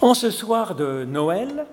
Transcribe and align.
En 0.00 0.14
ce 0.14 0.30
soir 0.30 0.76
de 0.76 1.04
Noël, 1.04 1.66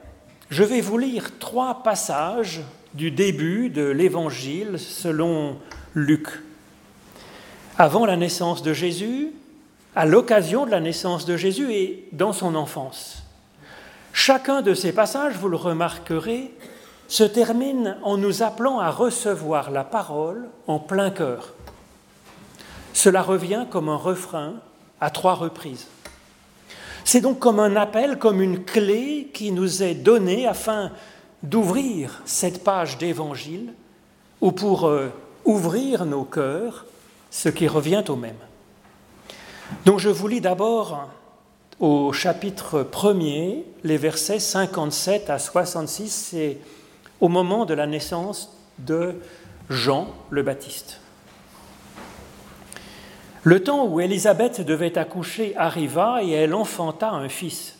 je 0.49 0.63
vais 0.63 0.81
vous 0.81 0.97
lire 0.97 1.37
trois 1.37 1.83
passages 1.83 2.61
du 2.95 3.11
début 3.11 3.69
de 3.69 3.83
l'Évangile 3.83 4.79
selon 4.79 5.57
Luc. 5.93 6.29
Avant 7.77 8.03
la 8.07 8.17
naissance 8.17 8.63
de 8.63 8.73
Jésus, 8.73 9.29
à 9.95 10.07
l'occasion 10.07 10.65
de 10.65 10.71
la 10.71 10.79
naissance 10.79 11.25
de 11.25 11.37
Jésus 11.37 11.71
et 11.71 12.09
dans 12.13 12.33
son 12.33 12.55
enfance. 12.55 13.21
Chacun 14.11 14.63
de 14.63 14.73
ces 14.73 14.91
passages, 14.91 15.35
vous 15.35 15.49
le 15.49 15.57
remarquerez, 15.57 16.51
se 17.07 17.23
termine 17.23 17.95
en 18.01 18.17
nous 18.17 18.41
appelant 18.41 18.79
à 18.79 18.89
recevoir 18.89 19.69
la 19.69 19.83
parole 19.83 20.47
en 20.65 20.79
plein 20.79 21.11
cœur. 21.11 21.53
Cela 22.91 23.21
revient 23.21 23.67
comme 23.69 23.87
un 23.87 23.97
refrain 23.97 24.55
à 24.99 25.11
trois 25.11 25.35
reprises. 25.35 25.85
C'est 27.05 27.21
donc 27.21 27.37
comme 27.37 27.59
un 27.59 27.75
appel, 27.75 28.17
comme 28.17 28.41
une 28.41 28.65
clé 28.65 29.29
qui 29.31 29.51
nous 29.51 29.83
est 29.83 29.93
donnée 29.93 30.47
afin 30.47 30.91
d'ouvrir 31.43 32.23
cette 32.25 32.63
page 32.63 32.97
d'évangile 32.97 33.73
ou 34.41 34.51
pour 34.51 34.87
euh, 34.87 35.09
ouvrir 35.45 36.05
nos 36.05 36.23
cœurs, 36.23 36.85
ce 37.29 37.47
qui 37.49 37.67
revient 37.67 38.03
au 38.09 38.15
même. 38.15 38.35
Donc 39.85 39.99
je 39.99 40.09
vous 40.09 40.27
lis 40.27 40.41
d'abord 40.41 41.07
au 41.79 42.11
chapitre 42.11 42.81
1er 42.91 43.63
les 43.83 43.97
versets 43.97 44.39
57 44.39 45.29
à 45.29 45.37
66, 45.37 46.09
c'est 46.09 46.57
au 47.21 47.27
moment 47.27 47.65
de 47.65 47.75
la 47.75 47.85
naissance 47.85 48.51
de 48.79 49.13
Jean 49.69 50.07
le 50.31 50.41
Baptiste. 50.41 51.01
Le 53.45 53.61
temps 53.61 53.85
où 53.85 53.99
Élisabeth 53.99 54.61
devait 54.61 54.97
accoucher 54.97 55.55
arriva 55.55 56.23
et 56.23 56.31
elle 56.31 56.55
enfanta 56.55 57.11
un 57.11 57.29
fils. 57.29 57.77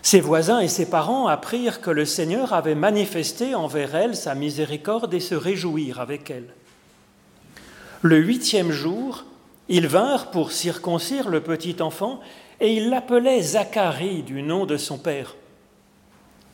Ses 0.00 0.20
voisins 0.20 0.60
et 0.60 0.68
ses 0.68 0.88
parents 0.88 1.26
apprirent 1.26 1.80
que 1.80 1.90
le 1.90 2.04
Seigneur 2.04 2.52
avait 2.52 2.76
manifesté 2.76 3.56
envers 3.56 3.96
elle 3.96 4.14
sa 4.14 4.36
miséricorde 4.36 5.12
et 5.12 5.18
se 5.18 5.34
réjouir 5.34 5.98
avec 5.98 6.30
elle. 6.30 6.54
Le 8.02 8.18
huitième 8.18 8.70
jour, 8.70 9.24
ils 9.68 9.88
vinrent 9.88 10.30
pour 10.30 10.52
circoncire 10.52 11.30
le 11.30 11.40
petit 11.40 11.82
enfant 11.82 12.20
et 12.60 12.72
ils 12.72 12.90
l'appelaient 12.90 13.42
Zacharie 13.42 14.22
du 14.22 14.40
nom 14.44 14.66
de 14.66 14.76
son 14.76 14.98
père. 14.98 15.34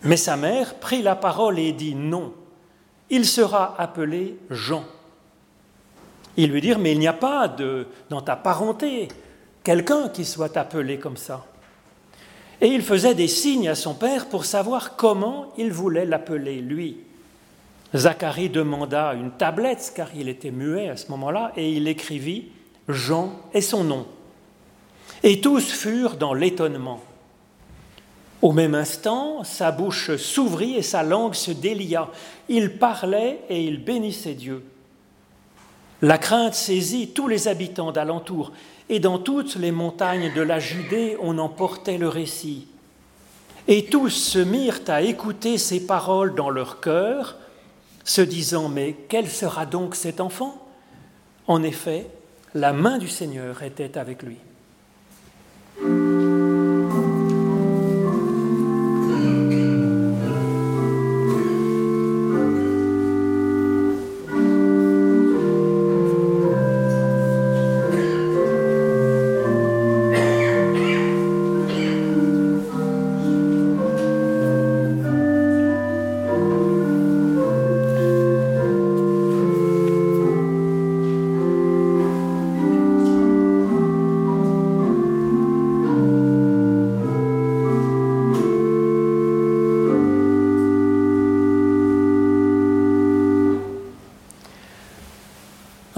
Mais 0.05 0.17
sa 0.17 0.39
mère 0.39 0.77
prit 0.77 1.03
la 1.03 1.17
parole 1.17 1.59
et 1.59 1.73
dit 1.73 1.95
non, 1.95 2.33
il 3.11 3.27
sera 3.27 3.79
appelé 3.79 4.39
Jean. 4.49 4.87
Ils 6.37 6.51
lui 6.51 6.61
dirent, 6.61 6.79
mais 6.79 6.93
il 6.93 6.99
n'y 6.99 7.09
a 7.09 7.13
pas 7.13 7.49
de, 7.49 7.87
dans 8.11 8.21
ta 8.21 8.37
parenté 8.37 9.09
quelqu'un 9.65 10.09
qui 10.09 10.25
soit 10.25 10.57
appelé 10.57 10.99
comme 10.99 11.17
ça. 11.17 11.45
Et 12.61 12.69
il 12.69 12.83
faisait 12.83 13.15
des 13.15 13.29
signes 13.29 13.69
à 13.69 13.75
son 13.75 13.95
père 13.95 14.27
pour 14.29 14.45
savoir 14.45 14.97
comment 14.97 15.53
il 15.59 15.73
voulait 15.73 16.07
l'appeler, 16.07 16.61
lui. 16.61 16.99
Zacharie 17.95 18.49
demanda 18.49 19.15
une 19.15 19.33
tablette, 19.33 19.93
car 19.95 20.09
il 20.15 20.29
était 20.29 20.51
muet 20.51 20.89
à 20.89 20.97
ce 20.97 21.11
moment-là, 21.11 21.53
et 21.57 21.73
il 21.73 21.89
écrivit 21.89 22.49
Jean 22.89 23.33
et 23.53 23.61
son 23.61 23.85
nom. 23.85 24.07
Et 25.23 25.41
tous 25.41 25.73
furent 25.73 26.17
dans 26.17 26.35
l'étonnement. 26.35 27.03
Au 28.43 28.53
même 28.53 28.75
instant, 28.75 29.43
sa 29.45 29.73
bouche 29.73 30.17
s'ouvrit 30.17 30.77
et 30.77 30.83
sa 30.83 31.03
langue 31.03 31.35
se 31.35 31.51
délia. 31.51 32.09
Il 32.49 32.79
parlait 32.79 33.41
et 33.49 33.65
il 33.65 33.83
bénissait 33.83 34.35
Dieu. 34.35 34.63
La 36.03 36.19
crainte 36.19 36.55
saisit 36.55 37.09
tous 37.09 37.29
les 37.29 37.49
habitants 37.49 37.93
d'alentour, 37.93 38.53
et 38.89 39.01
dans 39.01 39.19
toutes 39.19 39.57
les 39.57 39.73
montagnes 39.73 40.33
de 40.35 40.43
la 40.43 40.59
Judée 40.59 41.17
on 41.21 41.39
emportait 41.39 41.99
le 41.99 42.09
récit. 42.09 42.69
Et 43.69 43.87
tous 43.87 44.11
se 44.11 44.39
mirent 44.39 44.81
à 44.87 45.03
écouter 45.03 45.59
ces 45.59 45.87
paroles 45.87 46.35
dans 46.35 46.51
leur 46.51 46.81
cœur, 46.81 47.37
se 48.05 48.21
disant 48.21 48.69
Mais 48.69 48.95
quel 49.09 49.29
sera 49.29 49.67
donc 49.67 49.95
cet 49.97 50.21
enfant? 50.21 50.63
En 51.47 51.63
effet, 51.63 52.07
la 52.55 52.73
main 52.73 52.99
du 52.99 53.09
Seigneur 53.09 53.63
était 53.63 53.99
avec 53.99 54.23
lui. 54.23 54.37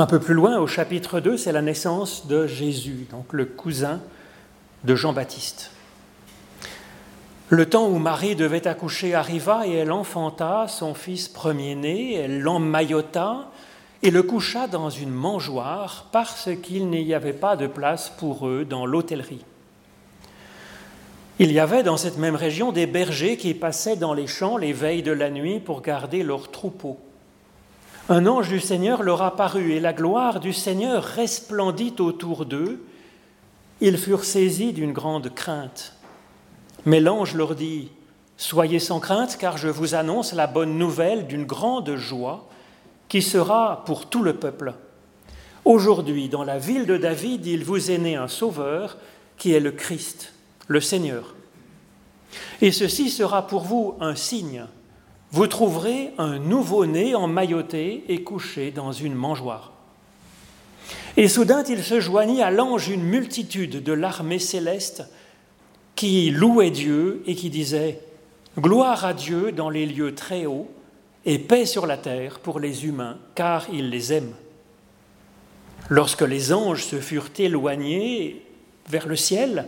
Peu 0.08 0.18
plus 0.18 0.34
loin, 0.34 0.58
au 0.58 0.66
chapitre 0.66 1.20
2, 1.20 1.36
c'est 1.36 1.52
la 1.52 1.60
naissance 1.60 2.26
de 2.26 2.46
Jésus, 2.46 3.06
donc 3.10 3.32
le 3.34 3.44
cousin 3.44 4.00
de 4.84 4.96
Jean-Baptiste. 4.96 5.70
Le 7.50 7.68
temps 7.68 7.88
où 7.88 7.98
Marie 7.98 8.34
devait 8.34 8.66
accoucher 8.66 9.14
arriva 9.14 9.66
et 9.66 9.74
elle 9.74 9.92
enfanta 9.92 10.66
son 10.66 10.94
fils 10.94 11.28
premier-né, 11.28 12.14
elle 12.14 12.40
l'emmaillota 12.40 13.50
et 14.02 14.10
le 14.10 14.22
coucha 14.22 14.66
dans 14.66 14.88
une 14.88 15.10
mangeoire 15.10 16.06
parce 16.10 16.48
qu'il 16.62 16.88
n'y 16.88 17.12
avait 17.12 17.34
pas 17.34 17.56
de 17.56 17.66
place 17.66 18.10
pour 18.18 18.48
eux 18.48 18.64
dans 18.64 18.86
l'hôtellerie. 18.86 19.44
Il 21.38 21.52
y 21.52 21.60
avait 21.60 21.82
dans 21.82 21.98
cette 21.98 22.16
même 22.16 22.34
région 22.34 22.72
des 22.72 22.86
bergers 22.86 23.36
qui 23.36 23.52
passaient 23.52 23.96
dans 23.96 24.14
les 24.14 24.26
champs 24.26 24.56
les 24.56 24.72
veilles 24.72 25.02
de 25.02 25.12
la 25.12 25.28
nuit 25.30 25.60
pour 25.60 25.82
garder 25.82 26.22
leurs 26.22 26.50
troupeaux 26.50 26.98
un 28.08 28.26
ange 28.26 28.48
du 28.48 28.60
Seigneur 28.60 29.02
leur 29.02 29.22
apparut 29.22 29.72
et 29.72 29.80
la 29.80 29.92
gloire 29.92 30.40
du 30.40 30.52
Seigneur 30.52 31.04
resplendit 31.04 31.94
autour 31.98 32.46
d'eux. 32.46 32.84
Ils 33.80 33.98
furent 33.98 34.24
saisis 34.24 34.72
d'une 34.72 34.92
grande 34.92 35.34
crainte. 35.34 35.94
Mais 36.86 37.00
l'ange 37.00 37.34
leur 37.34 37.54
dit, 37.54 37.90
Soyez 38.40 38.78
sans 38.78 39.00
crainte, 39.00 39.36
car 39.36 39.58
je 39.58 39.68
vous 39.68 39.96
annonce 39.96 40.32
la 40.32 40.46
bonne 40.46 40.78
nouvelle 40.78 41.26
d'une 41.26 41.44
grande 41.44 41.96
joie 41.96 42.48
qui 43.08 43.20
sera 43.20 43.82
pour 43.84 44.06
tout 44.06 44.22
le 44.22 44.36
peuple. 44.36 44.74
Aujourd'hui, 45.64 46.28
dans 46.28 46.44
la 46.44 46.56
ville 46.56 46.86
de 46.86 46.96
David, 46.96 47.44
il 47.46 47.64
vous 47.64 47.90
est 47.90 47.98
né 47.98 48.14
un 48.14 48.28
sauveur 48.28 48.96
qui 49.38 49.52
est 49.52 49.60
le 49.60 49.72
Christ, 49.72 50.32
le 50.68 50.80
Seigneur. 50.80 51.34
Et 52.62 52.70
ceci 52.70 53.10
sera 53.10 53.46
pour 53.46 53.62
vous 53.64 53.96
un 54.00 54.14
signe 54.14 54.66
vous 55.30 55.46
trouverez 55.46 56.10
un 56.16 56.38
nouveau-né 56.38 57.14
emmailloté 57.14 58.04
et 58.08 58.22
couché 58.22 58.70
dans 58.70 58.92
une 58.92 59.14
mangeoire. 59.14 59.72
Et 61.16 61.28
soudain 61.28 61.62
il 61.68 61.82
se 61.82 62.00
joignit 62.00 62.42
à 62.42 62.50
l'ange 62.50 62.88
une 62.88 63.02
multitude 63.02 63.82
de 63.82 63.92
l'armée 63.92 64.38
céleste 64.38 65.04
qui 65.96 66.30
louait 66.30 66.70
Dieu 66.70 67.22
et 67.26 67.34
qui 67.34 67.50
disait 67.50 68.00
Gloire 68.58 69.04
à 69.04 69.12
Dieu 69.14 69.52
dans 69.52 69.68
les 69.68 69.84
lieux 69.84 70.14
très 70.14 70.46
hauts 70.46 70.70
et 71.26 71.38
paix 71.38 71.66
sur 71.66 71.86
la 71.86 71.98
terre 71.98 72.38
pour 72.38 72.60
les 72.60 72.86
humains, 72.86 73.18
car 73.34 73.66
il 73.72 73.90
les 73.90 74.12
aime. 74.12 74.32
Lorsque 75.90 76.22
les 76.22 76.52
anges 76.52 76.84
se 76.84 77.00
furent 77.00 77.30
éloignés 77.38 78.42
vers 78.88 79.06
le 79.06 79.16
ciel, 79.16 79.66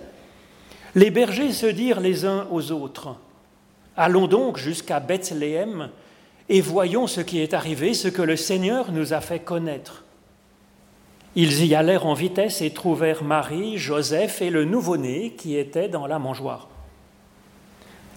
les 0.94 1.10
bergers 1.10 1.53
se 1.53 1.66
dirent 1.66 2.00
les 2.00 2.25
uns 2.25 2.47
aux 2.50 2.73
autres 2.73 3.17
Allons 3.96 4.26
donc 4.26 4.56
jusqu'à 4.56 5.00
Bethléem 5.00 5.90
et 6.48 6.60
voyons 6.60 7.06
ce 7.06 7.20
qui 7.20 7.40
est 7.40 7.54
arrivé, 7.54 7.94
ce 7.94 8.08
que 8.08 8.22
le 8.22 8.37
Seigneur 8.37 8.92
nous 8.92 9.12
a 9.12 9.20
fait 9.20 9.40
connaître. 9.40 10.04
Ils 11.37 11.64
y 11.64 11.75
allèrent 11.75 12.06
en 12.06 12.14
vitesse 12.14 12.60
et 12.60 12.70
trouvèrent 12.70 13.22
Marie, 13.22 13.78
Joseph 13.78 14.42
et 14.42 14.50
le 14.50 14.64
nouveau-né 14.64 15.31
qui 15.38 15.56
était 15.56 15.88
dans 15.88 16.06
la 16.06 16.19
mangeoire. 16.19 16.69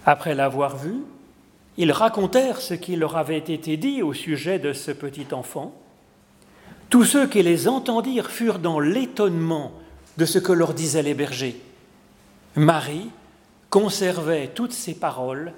Après 0.04 0.34
l'avoir 0.34 0.76
vu, 0.76 0.96
ils 1.76 1.92
racontèrent 1.92 2.60
ce 2.60 2.74
qui 2.74 2.96
leur 2.96 3.16
avait 3.16 3.38
été 3.38 3.76
dit 3.76 4.02
au 4.02 4.12
sujet 4.12 4.58
de 4.58 4.72
ce 4.72 4.90
petit 4.90 5.26
enfant. 5.32 5.72
Tous 6.90 7.04
ceux 7.04 7.26
qui 7.26 7.42
les 7.42 7.68
entendirent 7.68 8.30
furent 8.30 8.58
dans 8.58 8.80
l'étonnement 8.80 9.72
de 10.16 10.24
ce 10.24 10.38
que 10.38 10.52
leur 10.52 10.74
disaient 10.74 11.02
les 11.02 11.14
bergers. 11.14 11.56
Marie 12.56 13.10
conservait 13.70 14.50
toutes 14.54 14.72
ces 14.72 14.94
paroles 14.94 15.52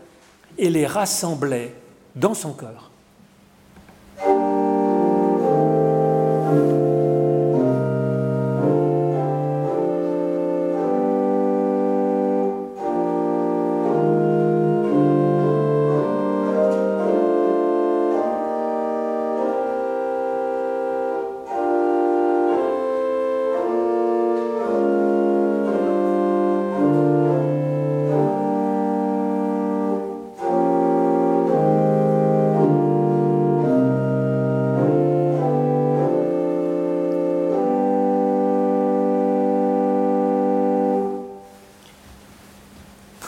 et 0.59 0.71
les 0.71 0.87
rassemblait 0.87 1.75
dans 2.15 2.35
son 2.35 2.53
cœur. 2.53 2.86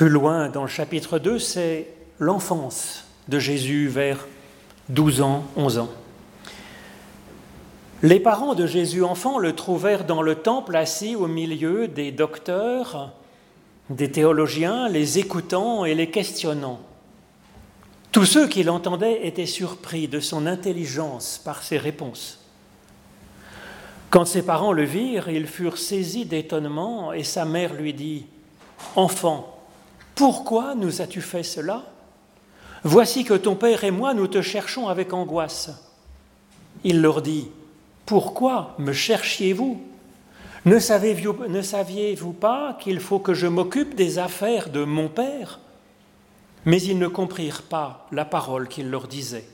Loin 0.09 0.49
dans 0.49 0.63
le 0.63 0.69
chapitre 0.69 1.19
2, 1.19 1.39
c'est 1.39 1.87
l'enfance 2.19 3.05
de 3.29 3.39
Jésus 3.39 3.89
vers 3.89 4.27
12 4.89 5.21
ans, 5.21 5.45
11 5.55 5.79
ans. 5.81 5.91
Les 8.03 8.19
parents 8.19 8.55
de 8.55 8.67
Jésus 8.67 9.05
enfant 9.05 9.39
le 9.39 9.55
trouvèrent 9.55 10.07
dans 10.07 10.23
le 10.23 10.37
temple 10.37 10.77
assis 10.77 11.15
au 11.15 11.27
milieu 11.27 11.89
des 11.89 12.11
docteurs, 12.11 13.13
des 13.91 14.11
théologiens, 14.11 14.89
les 14.89 15.19
écoutant 15.19 15.85
et 15.85 15.95
les 15.95 16.09
questionnant. 16.09 16.81
Tous 18.11 18.25
ceux 18.25 18.49
qui 18.49 18.63
l'entendaient 18.63 19.27
étaient 19.27 19.45
surpris 19.45 20.09
de 20.09 20.21
son 20.21 20.47
intelligence 20.47 21.39
par 21.45 21.63
ses 21.63 21.77
réponses. 21.77 22.39
Quand 24.09 24.25
ses 24.25 24.43
parents 24.43 24.73
le 24.73 24.85
virent, 24.85 25.29
ils 25.29 25.47
furent 25.47 25.77
saisis 25.77 26.25
d'étonnement 26.25 27.13
et 27.13 27.25
sa 27.25 27.45
mère 27.45 27.75
lui 27.75 27.93
dit, 27.93 28.25
Enfant, 28.97 29.58
pourquoi 30.19 30.75
nous 30.75 31.01
as-tu 31.01 31.21
fait 31.21 31.45
cela? 31.45 31.85
Voici 32.83 33.23
que 33.23 33.35
ton 33.35 33.55
père 33.55 33.85
et 33.85 33.93
moi, 33.93 34.15
nous 34.15 34.27
te 34.27 34.43
cherchons 34.43 34.89
avec 34.89 35.13
angoisse. 35.13 35.71
Il 36.83 37.01
leur 37.01 37.23
dit, 37.23 37.47
pourquoi 38.05 38.75
me 38.79 38.93
cherchiez-vous? 38.93 39.81
Ne 40.65 40.81
saviez-vous 40.81 42.33
pas 42.33 42.77
qu'il 42.81 42.99
faut 42.99 43.21
que 43.21 43.33
je 43.33 43.47
m'occupe 43.47 43.95
des 43.95 44.19
affaires 44.19 44.71
de 44.71 44.83
mon 44.83 45.09
Père? 45.09 45.61
Mais 46.65 46.83
ils 46.83 46.99
ne 46.99 47.07
comprirent 47.07 47.63
pas 47.63 48.09
la 48.11 48.25
parole 48.25 48.67
qu'il 48.67 48.91
leur 48.91 49.07
disait. 49.07 49.47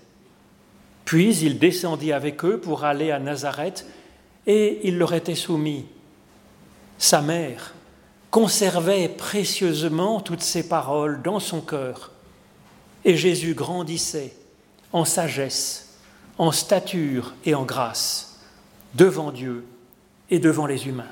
Puis 1.04 1.36
il 1.36 1.58
descendit 1.58 2.14
avec 2.14 2.42
eux 2.42 2.58
pour 2.58 2.84
aller 2.84 3.10
à 3.10 3.18
Nazareth, 3.18 3.86
et 4.46 4.80
il 4.88 4.96
leur 4.96 5.12
était 5.12 5.34
soumis. 5.34 5.84
Sa 6.96 7.20
mère 7.20 7.73
conservait 8.34 9.08
précieusement 9.08 10.20
toutes 10.20 10.42
ces 10.42 10.68
paroles 10.68 11.22
dans 11.22 11.38
son 11.38 11.60
cœur, 11.60 12.10
et 13.04 13.16
Jésus 13.16 13.54
grandissait 13.54 14.34
en 14.92 15.04
sagesse, 15.04 16.00
en 16.36 16.50
stature 16.50 17.32
et 17.44 17.54
en 17.54 17.62
grâce 17.62 18.40
devant 18.94 19.30
Dieu 19.30 19.64
et 20.30 20.40
devant 20.40 20.66
les 20.66 20.88
humains. 20.88 21.04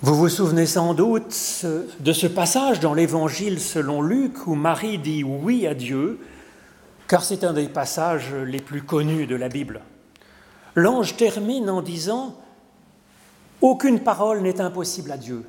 Vous 0.00 0.28
souvenez 0.28 0.66
sans 0.66 0.94
doute 0.94 1.64
de 2.00 2.12
ce 2.12 2.26
passage 2.28 2.78
dans 2.78 2.94
l'Évangile 2.94 3.60
selon 3.60 4.00
Luc 4.00 4.46
où 4.46 4.54
Marie 4.54 4.98
dit 4.98 5.24
oui 5.24 5.66
à 5.66 5.74
Dieu, 5.74 6.20
car 7.08 7.24
c'est 7.24 7.42
un 7.42 7.52
des 7.52 7.68
passages 7.68 8.32
les 8.32 8.60
plus 8.60 8.82
connus 8.82 9.26
de 9.26 9.34
la 9.34 9.48
Bible. 9.48 9.80
L'ange 10.76 11.16
termine 11.16 11.68
en 11.68 11.82
disant 11.82 12.36
Aucune 13.60 13.98
parole 13.98 14.42
n'est 14.42 14.60
impossible 14.60 15.10
à 15.10 15.16
Dieu. 15.16 15.44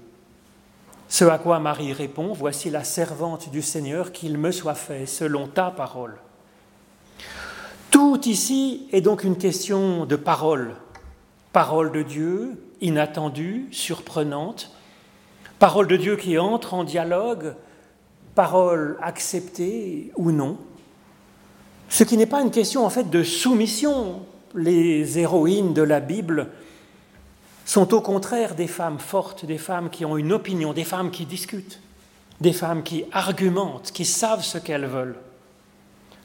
Ce 1.09 1.25
à 1.25 1.37
quoi 1.37 1.59
Marie 1.59 1.93
répond 1.93 2.33
Voici 2.33 2.71
la 2.71 2.83
servante 2.83 3.51
du 3.51 3.61
Seigneur, 3.61 4.11
qu'il 4.11 4.39
me 4.39 4.51
soit 4.51 4.73
fait 4.73 5.05
selon 5.05 5.47
ta 5.47 5.69
parole. 5.69 6.15
Tout 7.91 8.21
ici 8.25 8.87
est 8.91 9.01
donc 9.01 9.23
une 9.23 9.37
question 9.37 10.05
de 10.05 10.15
parole. 10.15 10.73
Parole 11.53 11.91
de 11.91 12.03
Dieu, 12.03 12.61
inattendue, 12.81 13.67
surprenante, 13.71 14.71
parole 15.57 15.87
de 15.87 15.97
Dieu 15.97 16.15
qui 16.15 16.37
entre 16.37 16.73
en 16.73 16.83
dialogue, 16.83 17.55
parole 18.35 18.97
acceptée 19.01 20.11
ou 20.15 20.31
non, 20.31 20.57
ce 21.89 22.03
qui 22.03 22.17
n'est 22.17 22.27
pas 22.27 22.41
une 22.41 22.51
question 22.51 22.85
en 22.85 22.89
fait 22.89 23.09
de 23.09 23.23
soumission. 23.23 24.21
Les 24.55 25.19
héroïnes 25.19 25.73
de 25.73 25.81
la 25.81 25.99
Bible 25.99 26.47
sont 27.65 27.93
au 27.93 28.01
contraire 28.01 28.55
des 28.55 28.67
femmes 28.67 28.99
fortes, 28.99 29.45
des 29.45 29.57
femmes 29.57 29.89
qui 29.89 30.05
ont 30.05 30.17
une 30.17 30.33
opinion, 30.33 30.73
des 30.73 30.83
femmes 30.83 31.11
qui 31.11 31.25
discutent, 31.25 31.79
des 32.41 32.53
femmes 32.53 32.83
qui 32.83 33.05
argumentent, 33.11 33.91
qui 33.91 34.05
savent 34.05 34.43
ce 34.43 34.57
qu'elles 34.57 34.85
veulent. 34.85 35.17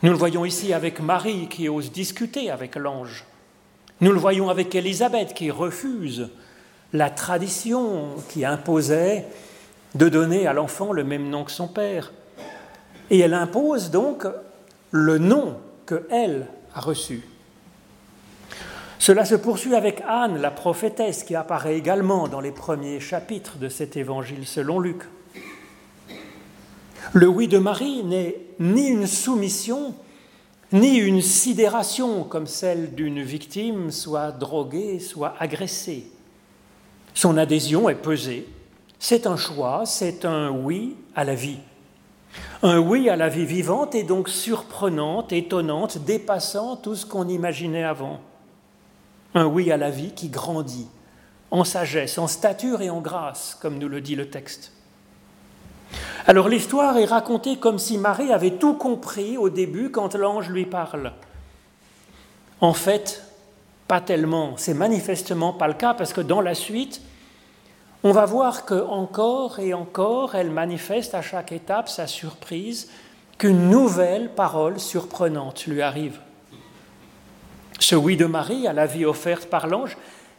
Nous 0.02 0.10
le 0.10 0.16
voyons 0.16 0.44
ici 0.44 0.72
avec 0.72 1.00
Marie 1.00 1.48
qui 1.48 1.68
ose 1.68 1.92
discuter 1.92 2.50
avec 2.50 2.76
l'ange. 2.76 3.24
Nous 4.00 4.12
le 4.12 4.18
voyons 4.18 4.50
avec 4.50 4.74
Élisabeth 4.74 5.34
qui 5.34 5.50
refuse 5.50 6.28
la 6.92 7.10
tradition 7.10 8.16
qui 8.28 8.44
imposait 8.44 9.26
de 9.94 10.08
donner 10.08 10.46
à 10.46 10.52
l'enfant 10.52 10.92
le 10.92 11.04
même 11.04 11.28
nom 11.28 11.44
que 11.44 11.52
son 11.52 11.68
père. 11.68 12.12
Et 13.10 13.18
elle 13.20 13.34
impose 13.34 13.90
donc 13.90 14.26
le 14.90 15.18
nom 15.18 15.56
que 15.86 16.06
elle 16.10 16.46
a 16.74 16.80
reçu. 16.80 17.22
Cela 18.98 19.24
se 19.24 19.34
poursuit 19.34 19.74
avec 19.74 20.02
Anne, 20.08 20.40
la 20.40 20.50
prophétesse, 20.50 21.24
qui 21.24 21.34
apparaît 21.34 21.76
également 21.76 22.26
dans 22.26 22.40
les 22.40 22.52
premiers 22.52 23.00
chapitres 23.00 23.58
de 23.58 23.68
cet 23.68 23.96
évangile 23.96 24.46
selon 24.46 24.80
Luc. 24.80 25.02
Le 27.12 27.28
oui 27.28 27.46
de 27.46 27.58
Marie 27.58 28.02
n'est 28.02 28.36
ni 28.58 28.88
une 28.88 29.06
soumission, 29.06 29.94
ni 30.74 30.96
une 30.96 31.22
sidération 31.22 32.24
comme 32.24 32.48
celle 32.48 32.96
d'une 32.96 33.22
victime, 33.22 33.92
soit 33.92 34.32
droguée, 34.32 34.98
soit 34.98 35.34
agressée. 35.38 36.10
Son 37.14 37.36
adhésion 37.38 37.88
est 37.88 37.94
pesée. 37.94 38.48
C'est 38.98 39.28
un 39.28 39.36
choix, 39.36 39.84
c'est 39.86 40.24
un 40.24 40.50
oui 40.50 40.96
à 41.14 41.22
la 41.22 41.36
vie. 41.36 41.60
Un 42.62 42.80
oui 42.80 43.08
à 43.08 43.14
la 43.14 43.28
vie 43.28 43.46
vivante 43.46 43.94
et 43.94 44.02
donc 44.02 44.28
surprenante, 44.28 45.32
étonnante, 45.32 45.98
dépassant 45.98 46.76
tout 46.76 46.96
ce 46.96 47.06
qu'on 47.06 47.28
imaginait 47.28 47.84
avant. 47.84 48.20
Un 49.34 49.46
oui 49.46 49.70
à 49.70 49.76
la 49.76 49.90
vie 49.90 50.10
qui 50.10 50.28
grandit 50.28 50.88
en 51.52 51.62
sagesse, 51.62 52.18
en 52.18 52.26
stature 52.26 52.82
et 52.82 52.90
en 52.90 53.00
grâce, 53.00 53.56
comme 53.62 53.78
nous 53.78 53.88
le 53.88 54.00
dit 54.00 54.16
le 54.16 54.28
texte. 54.28 54.72
Alors 56.26 56.48
l'histoire 56.48 56.96
est 56.96 57.04
racontée 57.04 57.58
comme 57.58 57.78
si 57.78 57.98
Marie 57.98 58.32
avait 58.32 58.52
tout 58.52 58.74
compris 58.74 59.36
au 59.36 59.50
début 59.50 59.90
quand 59.90 60.14
l'ange 60.14 60.48
lui 60.48 60.64
parle. 60.64 61.12
En 62.62 62.72
fait, 62.72 63.22
pas 63.86 64.00
tellement, 64.00 64.54
c'est 64.56 64.72
manifestement 64.72 65.52
pas 65.52 65.68
le 65.68 65.74
cas 65.74 65.92
parce 65.92 66.14
que 66.14 66.22
dans 66.22 66.40
la 66.40 66.54
suite, 66.54 67.02
on 68.02 68.12
va 68.12 68.24
voir 68.24 68.64
que 68.64 68.74
encore 68.74 69.58
et 69.58 69.74
encore, 69.74 70.34
elle 70.34 70.50
manifeste 70.50 71.14
à 71.14 71.20
chaque 71.20 71.52
étape 71.52 71.90
sa 71.90 72.06
surprise 72.06 72.88
qu'une 73.36 73.68
nouvelle 73.68 74.30
parole 74.30 74.80
surprenante 74.80 75.66
lui 75.66 75.82
arrive. 75.82 76.20
Ce 77.78 77.94
oui 77.96 78.16
de 78.16 78.24
Marie 78.24 78.66
à 78.66 78.72
la 78.72 78.86
vie 78.86 79.04
offerte 79.04 79.50
par 79.50 79.66
l'ange 79.66 79.98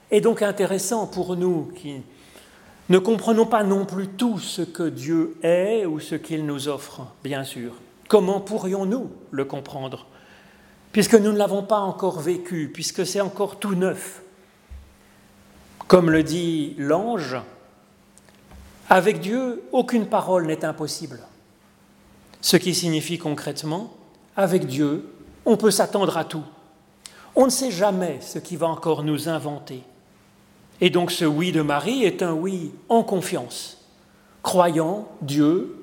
est 0.10 0.22
donc 0.22 0.42
intéressant 0.42 1.06
pour 1.06 1.36
nous 1.36 1.72
qui 1.76 2.02
ne 2.90 3.00
comprenons 3.00 3.46
pas 3.46 3.64
non 3.64 3.86
plus 3.86 4.08
tout 4.08 4.40
ce 4.40 4.62
que 4.62 4.88
Dieu 4.88 5.38
est 5.42 5.86
ou 5.86 6.00
ce 6.00 6.16
qu'il 6.16 6.46
nous 6.46 6.68
offre, 6.68 7.08
bien 7.24 7.44
sûr. 7.44 7.74
Comment 8.08 8.40
pourrions-nous 8.40 9.10
le 9.32 9.46
comprendre? 9.46 10.06
Puisque 10.92 11.16
nous 11.16 11.32
ne 11.32 11.38
l'avons 11.38 11.64
pas 11.64 11.80
encore 11.80 12.20
vécu, 12.20 12.70
puisque 12.74 13.06
c'est 13.06 13.22
encore 13.22 13.58
tout 13.58 13.76
neuf. 13.76 14.22
Comme 15.88 16.10
le 16.10 16.24
dit 16.24 16.76
l'ange, 16.78 17.38
avec 18.90 19.20
Dieu, 19.20 19.64
aucune 19.72 20.06
parole 20.06 20.46
n'est 20.46 20.64
impossible. 20.64 21.20
Ce 22.42 22.58
qui 22.58 22.76
signifie 22.76 23.18
concrètement, 23.18 23.92
avec 24.38 24.68
Dieu, 24.68 25.12
on 25.46 25.58
peut 25.58 25.72
s'attendre 25.72 26.18
à 26.18 26.26
tout. 26.26 26.44
On 27.36 27.46
ne 27.46 27.52
sait 27.52 27.72
jamais 27.72 28.20
ce 28.22 28.38
qui 28.38 28.56
va 28.56 28.68
encore 28.68 29.04
nous 29.04 29.28
inventer. 29.28 29.84
Et 30.82 30.90
donc 30.90 31.12
ce 31.12 31.26
oui 31.26 31.52
de 31.52 31.62
Marie 31.62 32.04
est 32.04 32.22
un 32.22 32.34
oui 32.34 32.72
en 32.90 33.04
confiance, 33.04 33.78
croyant 34.44 35.08
Dieu 35.22 35.76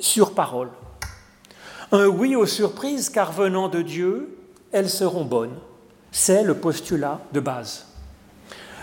sur 0.00 0.34
parole. 0.34 0.70
Un 1.92 2.06
oui 2.06 2.34
aux 2.34 2.46
surprises, 2.46 3.08
car 3.08 3.32
venant 3.32 3.68
de 3.68 3.82
Dieu, 3.82 4.36
elles 4.72 4.90
seront 4.90 5.24
bonnes. 5.24 5.56
C'est 6.10 6.42
le 6.42 6.54
postulat 6.54 7.20
de 7.32 7.40
base. 7.40 7.86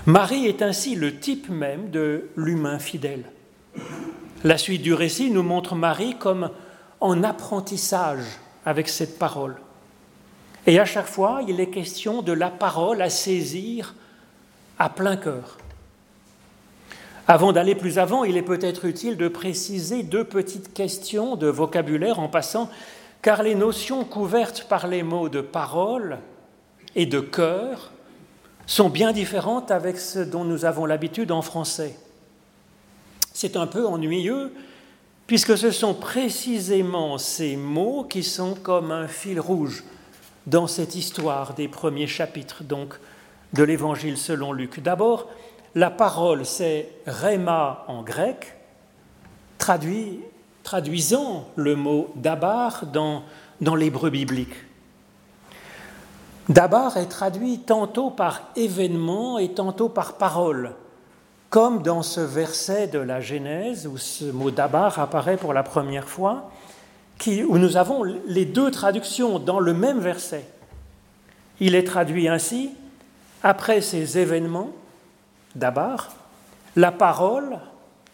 Marie 0.05 0.47
est 0.47 0.62
ainsi 0.62 0.95
le 0.95 1.19
type 1.19 1.50
même 1.50 1.89
de 1.89 2.29
l'humain 2.35 2.79
fidèle. 2.79 3.25
La 4.43 4.57
suite 4.57 4.81
du 4.81 4.93
récit 4.93 5.31
nous 5.31 5.43
montre 5.43 5.75
Marie 5.75 6.15
comme 6.17 6.50
en 7.00 7.23
apprentissage 7.23 8.23
avec 8.65 8.88
cette 8.88 9.19
parole. 9.19 9.55
Et 10.65 10.79
à 10.79 10.85
chaque 10.85 11.07
fois, 11.07 11.41
il 11.47 11.59
est 11.59 11.69
question 11.69 12.21
de 12.21 12.31
la 12.31 12.50
parole 12.50 13.01
à 13.01 13.09
saisir 13.09 13.95
à 14.83 14.89
plein 14.89 15.15
cœur. 15.15 15.57
Avant 17.25 17.53
d'aller 17.53 17.73
plus 17.73 17.99
avant, 17.99 18.25
il 18.25 18.35
est 18.35 18.41
peut-être 18.41 18.83
utile 18.83 19.15
de 19.15 19.29
préciser 19.29 20.03
deux 20.03 20.25
petites 20.25 20.73
questions 20.73 21.37
de 21.37 21.47
vocabulaire 21.47 22.19
en 22.19 22.27
passant, 22.27 22.69
car 23.21 23.43
les 23.43 23.55
notions 23.55 24.03
couvertes 24.03 24.65
par 24.67 24.87
les 24.87 25.01
mots 25.01 25.29
de 25.29 25.39
parole 25.39 26.19
et 26.95 27.05
de 27.05 27.21
cœur 27.21 27.91
sont 28.65 28.89
bien 28.89 29.13
différentes 29.13 29.71
avec 29.71 29.97
ce 29.97 30.19
dont 30.19 30.43
nous 30.43 30.65
avons 30.65 30.85
l'habitude 30.85 31.31
en 31.31 31.41
français. 31.41 31.97
C'est 33.31 33.55
un 33.55 33.67
peu 33.67 33.87
ennuyeux, 33.87 34.53
puisque 35.27 35.57
ce 35.57 35.71
sont 35.71 35.93
précisément 35.93 37.17
ces 37.17 37.55
mots 37.55 38.03
qui 38.03 38.21
sont 38.21 38.53
comme 38.53 38.91
un 38.91 39.07
fil 39.07 39.39
rouge 39.39 39.85
dans 40.45 40.67
cette 40.67 40.95
histoire 40.95 41.53
des 41.53 41.69
premiers 41.69 42.07
chapitres 42.07 42.65
donc 42.65 42.95
de 43.53 43.63
l'Évangile 43.63 44.17
selon 44.17 44.51
Luc. 44.51 44.81
D'abord, 44.81 45.29
la 45.75 45.89
parole, 45.89 46.45
c'est 46.45 46.89
rema 47.07 47.86
en 47.88 48.03
grec, 48.03 48.55
traduit, 49.57 50.19
traduisant 50.63 51.48
le 51.55 51.75
mot 51.75 52.12
dabar 52.15 52.86
dans, 52.86 53.24
dans 53.62 53.75
l'hébreu 53.75 54.10
biblique. 54.10 54.53
Dabar 56.50 56.98
est 56.98 57.07
traduit 57.07 57.60
tantôt 57.60 58.10
par 58.10 58.41
événement 58.55 59.39
et 59.39 59.53
tantôt 59.53 59.88
par 59.88 60.13
parole, 60.13 60.74
comme 61.50 61.81
dans 61.81 62.01
ce 62.01 62.19
verset 62.19 62.88
de 62.88 63.00
la 63.00 63.22
Genèse 63.22 63.88
où 63.88 63.98
ce 63.98 64.25
mot 64.25 64.51
dabar 64.51 65.00
apparaît 65.00 65.38
pour 65.38 65.53
la 65.53 65.63
première 65.63 66.10
fois, 66.10 66.51
qui, 67.17 67.43
où 67.43 67.57
nous 67.57 67.77
avons 67.77 68.03
les 68.03 68.45
deux 68.45 68.72
traductions 68.72 69.39
dans 69.39 69.60
le 69.60 69.74
même 69.74 70.00
verset. 70.00 70.45
Il 71.62 71.75
est 71.75 71.86
traduit 71.86 72.27
ainsi, 72.27 72.72
après 73.43 73.81
ces 73.81 74.17
événements, 74.17 74.71
Dabar, 75.55 76.09
la 76.75 76.91
parole, 76.91 77.59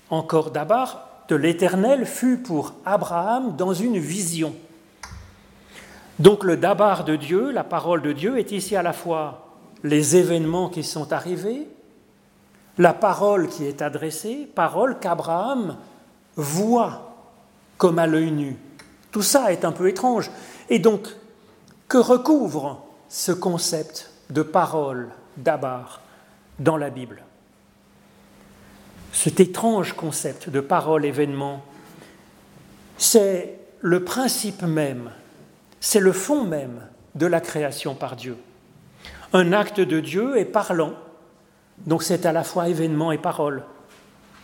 encore 0.09 0.51
Dabar, 0.51 1.05
de 1.29 1.35
l'Éternel 1.35 2.05
fut 2.05 2.37
pour 2.37 2.73
Abraham 2.85 3.55
dans 3.55 3.73
une 3.73 3.99
vision. 3.99 4.55
Donc 6.17 6.43
le 6.43 6.57
Dabar 6.57 7.05
de 7.05 7.15
Dieu, 7.15 7.51
la 7.51 7.63
parole 7.63 8.01
de 8.01 8.11
Dieu, 8.11 8.37
est 8.37 8.51
ici 8.51 8.75
à 8.75 8.81
la 8.81 8.91
fois 8.91 9.45
les 9.83 10.17
événements 10.17 10.67
qui 10.67 10.83
sont 10.83 11.13
arrivés, 11.13 11.69
la 12.77 12.93
parole 12.93 13.47
qui 13.47 13.65
est 13.65 13.81
adressée, 13.81 14.49
parole 14.53 14.99
qu'Abraham 14.99 15.77
voit 16.35 17.15
comme 17.77 17.99
à 17.99 18.07
l'œil 18.07 18.31
nu. 18.31 18.57
Tout 19.11 19.21
ça 19.21 19.51
est 19.51 19.63
un 19.63 19.71
peu 19.71 19.87
étrange. 19.87 20.29
Et 20.69 20.79
donc, 20.79 21.07
que 21.87 21.97
recouvre 21.97 22.83
ce 23.07 23.31
concept 23.31 24.11
de 24.29 24.41
parole, 24.41 25.09
d'Abar, 25.43 26.01
dans 26.59 26.77
la 26.77 26.89
Bible 26.89 27.23
cet 29.11 29.41
étrange 29.41 29.93
concept 29.93 30.49
de 30.49 30.61
parole 30.61 31.03
événement, 31.03 31.61
c'est 32.97 33.59
le 33.81 34.03
principe 34.05 34.61
même, 34.61 35.11
c'est 35.81 35.99
le 35.99 36.13
fond 36.13 36.45
même 36.45 36.87
de 37.15 37.25
la 37.25 37.41
création 37.41 37.95
par 37.95 38.15
Dieu. 38.15 38.37
Un 39.33 39.51
acte 39.51 39.81
de 39.81 39.99
Dieu 39.99 40.37
est 40.37 40.45
parlant, 40.45 40.93
donc 41.85 42.03
c'est 42.03 42.25
à 42.25 42.31
la 42.31 42.45
fois 42.45 42.69
événement 42.69 43.11
et 43.11 43.17
parole, 43.17 43.63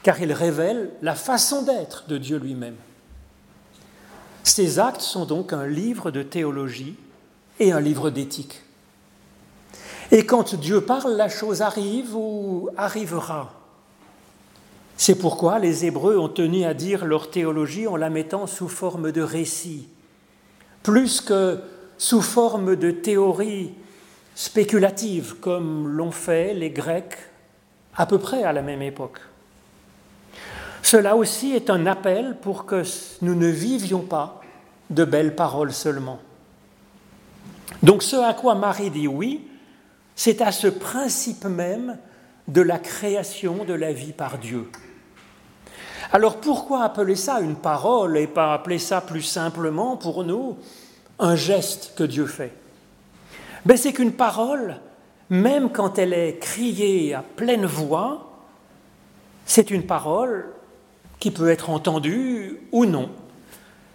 car 0.04 0.20
il 0.20 0.34
révèle 0.34 0.92
la 1.02 1.16
façon 1.16 1.64
d'être 1.64 2.08
de 2.08 2.18
Dieu 2.18 2.38
lui-même. 2.38 2.76
Ces 4.44 4.80
actes 4.80 5.00
sont 5.00 5.26
donc 5.26 5.54
un 5.54 5.66
livre 5.66 6.12
de 6.12 6.22
théologie 6.22 6.98
et 7.60 7.72
un 7.72 7.80
livre 7.80 8.10
d'éthique. 8.10 8.65
Et 10.12 10.26
quand 10.26 10.56
Dieu 10.56 10.82
parle, 10.82 11.16
la 11.16 11.30
chose 11.30 11.62
arrive 11.62 12.16
ou 12.16 12.70
arrivera. 12.78 13.54
C'est 14.98 15.16
pourquoi 15.16 15.60
les 15.60 15.86
Hébreux 15.86 16.18
ont 16.18 16.30
tenu 16.30 16.64
à 16.64 16.74
dire 16.74 17.06
leur 17.06 17.30
théologie 17.30 17.88
en 17.88 17.96
la 17.96 18.10
mettant 18.10 18.48
sous 18.48 18.70
forme 18.70 19.12
de 19.12 19.22
récit, 19.22 19.90
plus 20.84 21.22
que 21.22 21.60
sous 21.98 22.22
forme 22.22 22.76
de 22.76 22.92
théorie 22.92 23.74
spéculative, 24.36 25.36
comme 25.40 25.88
l'ont 25.88 26.12
fait 26.12 26.54
les 26.54 26.70
Grecs 26.70 27.18
à 27.96 28.06
peu 28.06 28.20
près 28.20 28.44
à 28.44 28.54
la 28.54 28.62
même 28.62 28.82
époque. 28.82 29.20
Cela 30.82 31.16
aussi 31.16 31.54
est 31.54 31.70
un 31.70 31.88
appel 31.88 32.38
pour 32.42 32.66
que 32.66 32.84
nous 33.22 33.36
ne 33.36 33.48
vivions 33.48 34.02
pas 34.02 34.42
de 34.90 35.04
belles 35.04 35.36
paroles 35.36 35.74
seulement. 35.74 36.20
Donc 37.82 38.04
ce 38.04 38.18
à 38.18 38.34
quoi 38.34 38.56
Marie 38.56 38.92
dit 38.92 39.08
oui, 39.08 39.48
c'est 40.16 40.42
à 40.42 40.52
ce 40.52 40.68
principe 40.68 41.46
même 41.46 41.98
de 42.48 42.62
la 42.62 42.80
création 42.80 43.66
de 43.66 43.74
la 43.74 43.92
vie 43.92 44.14
par 44.14 44.38
Dieu. 44.38 44.70
Alors 46.12 46.38
pourquoi 46.38 46.84
appeler 46.84 47.16
ça 47.16 47.40
une 47.42 47.56
parole 47.56 48.18
et 48.18 48.28
pas 48.28 48.54
appeler 48.54 48.80
ça 48.80 49.02
plus 49.02 49.24
simplement 49.24 49.98
pour 49.98 50.24
nous 50.24 50.58
un 51.20 51.36
geste 51.36 51.94
que 51.96 52.04
Dieu 52.04 52.28
fait? 52.28 52.54
Ben, 53.66 53.76
C'est 53.76 53.94
qu'une 53.94 54.14
parole, 54.14 54.78
même 55.30 55.72
quand 55.72 55.98
elle 55.98 56.14
est 56.14 56.38
criée 56.40 57.14
à 57.14 57.24
pleine 57.24 57.66
voix, 57.66 58.32
c'est 59.46 59.72
une 59.72 59.86
parole 59.86 60.46
qui 61.20 61.32
peut 61.32 61.50
être 61.50 61.70
entendue 61.70 62.60
ou 62.72 62.86
non. 62.86 63.10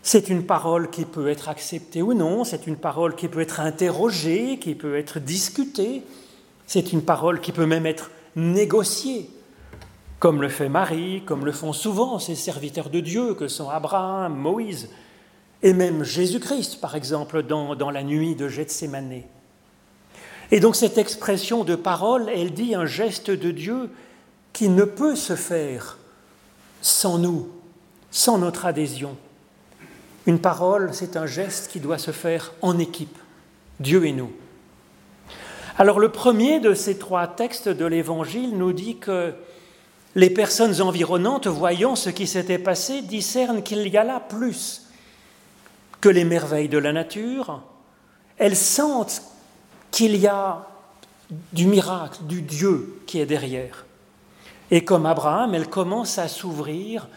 C'est 0.03 0.31
une 0.31 0.45
parole 0.45 0.91
qui 0.91 1.05
peut 1.05 1.29
être 1.29 1.49
acceptée 1.49 2.03
ou 2.03 2.15
non, 2.15 2.45
c'est 2.45 2.67
une 2.67 2.77
parole 2.77 3.15
qui 3.15 3.29
peut 3.29 3.41
être 3.41 3.61
interrogée, 3.61 4.59
qui 4.59 4.75
peut 4.75 4.97
être 4.97 5.19
discutée, 5.19 6.03
c'est 6.67 6.93
une 6.93 7.03
parole 7.03 7.41
qui 7.41 7.53
peut 7.53 7.67
même 7.67 7.87
être 7.87 8.11
négociée 8.37 9.29
comme 10.21 10.43
le 10.43 10.51
fait 10.51 10.69
Marie, 10.69 11.23
comme 11.25 11.47
le 11.47 11.53
font 11.53 11.73
souvent 11.73 12.19
ces 12.19 12.35
serviteurs 12.35 12.91
de 12.91 13.01
Dieu 13.01 13.35
que 13.35 13.49
sont 13.49 13.71
Abraham, 13.71 14.37
Moïse, 14.37 14.91
et 15.63 15.73
même 15.73 16.05
Jésus-Christ, 16.05 16.81
par 16.81 16.95
exemple, 16.95 17.43
dans, 17.43 17.75
dans 17.75 17.91
la 17.91 18.03
nuit 18.03 18.35
de 18.35 18.47
Gethsémané. 18.47 19.27
Et 20.51 20.61
donc 20.61 20.77
cette 20.77 20.99
expression 20.99 21.65
de 21.65 21.75
parole, 21.75 22.29
elle 22.29 22.53
dit 22.53 22.75
un 22.75 22.87
geste 22.87 23.31
de 23.31 23.51
Dieu 23.51 23.91
qui 24.53 24.69
ne 24.69 24.85
peut 24.85 25.17
se 25.17 25.37
faire 25.37 25.99
sans 26.83 27.19
nous, 27.19 27.49
sans 28.11 28.39
notre 28.39 28.67
adhésion. 28.67 29.17
Une 30.27 30.39
parole, 30.39 30.91
c'est 30.93 31.17
un 31.17 31.27
geste 31.27 31.71
qui 31.71 31.81
doit 31.81 31.99
se 31.99 32.11
faire 32.11 32.53
en 32.63 32.79
équipe, 32.79 33.17
Dieu 33.79 34.05
et 34.07 34.13
nous. 34.13 34.33
Alors 35.79 35.99
le 35.99 36.11
premier 36.11 36.61
de 36.61 36.75
ces 36.75 36.99
trois 36.99 37.27
textes 37.27 37.69
de 37.69 37.87
l'Évangile 37.87 38.57
nous 38.57 38.73
dit 38.73 38.99
que 38.99 39.33
les 40.15 40.31
personnes 40.31 40.83
environnantes, 40.83 41.47
voyant 41.47 41.97
ce 41.97 42.11
qui 42.11 42.27
s'était 42.27 42.59
passé, 42.59 43.01
discernent 43.03 43.63
qu'il 43.63 43.89
y 43.89 43.97
a 43.97 44.05
là 44.05 44.21
plus 44.21 44.83
que 46.01 46.09
les 46.09 46.25
merveilles 46.25 46.69
de 46.69 46.79
la 46.79 46.93
nature. 46.93 47.63
Elles 48.37 48.57
sentent 48.57 49.23
qu'il 49.91 50.17
y 50.17 50.27
a 50.27 50.67
du 51.53 51.67
miracle, 51.67 52.19
du 52.25 52.43
Dieu 52.43 53.01
qui 53.07 53.21
est 53.21 53.27
derrière. 53.27 53.87
Et 54.71 54.85
comme 54.85 55.07
Abraham, 55.07 55.55
elles 55.55 55.69
commencent 55.69 56.19
à 56.19 56.29
s'ouvrir 56.29 57.09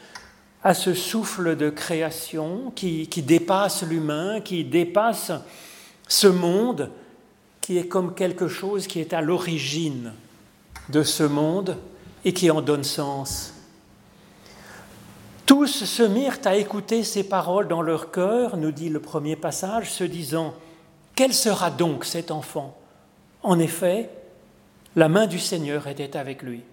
à 0.63 0.73
ce 0.73 0.93
souffle 0.93 1.57
de 1.57 1.69
création 1.69 2.71
qui, 2.75 3.07
dépasse 3.07 3.83
l'humain, 3.83 4.39
qui 4.39 4.63
dépasse 4.63 5.31
ce 6.07 6.27
monde, 6.27 6.89
qui 7.59 7.77
est 7.77 7.87
comme 7.87 8.15
quelque 8.15 8.47
chose 8.47 8.87
qui 8.87 8.99
est 8.99 9.13
à 9.13 9.21
l'origine 9.21 10.13
de 10.89 11.03
ce 11.03 11.23
monde 11.23 11.77
et 12.23 12.33
qui 12.33 12.49
en 12.49 12.61
donne 12.61 12.83
sens. 12.83 13.53
Tous 15.45 15.83
se 15.83 16.03
mirent 16.03 16.39
à 16.45 16.55
écouter 16.55 17.03
ces 17.03 17.23
paroles 17.23 17.67
dans 17.67 17.81
leur 17.81 18.11
cœur, 18.11 18.55
nous 18.55 18.71
dit 18.71 18.89
le 18.89 19.01
premier 19.01 19.35
passage, 19.35 19.91
se 19.91 20.05
disant, 20.05 20.53
Quel 21.15 21.33
sera 21.33 21.69
donc 21.69 22.05
cet 22.05 22.31
enfant? 22.31 22.77
En 23.43 23.59
effet, 23.59 24.09
la 24.95 25.09
main 25.09 25.27
du 25.27 25.39
Seigneur 25.39 25.87
était 25.87 26.15
avec 26.15 26.41
lui. 26.41 26.63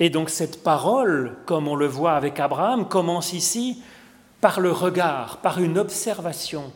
Et 0.00 0.08
donc 0.08 0.30
cette 0.30 0.62
parole, 0.62 1.36
comme 1.44 1.68
on 1.68 1.76
le 1.76 1.86
voit 1.86 2.14
avec 2.14 2.40
Abraham, 2.40 2.88
commence 2.88 3.34
ici 3.34 3.82
par 4.40 4.60
le 4.60 4.72
regard, 4.72 5.36
par 5.36 5.60
une 5.60 5.78
observation. 5.78 6.72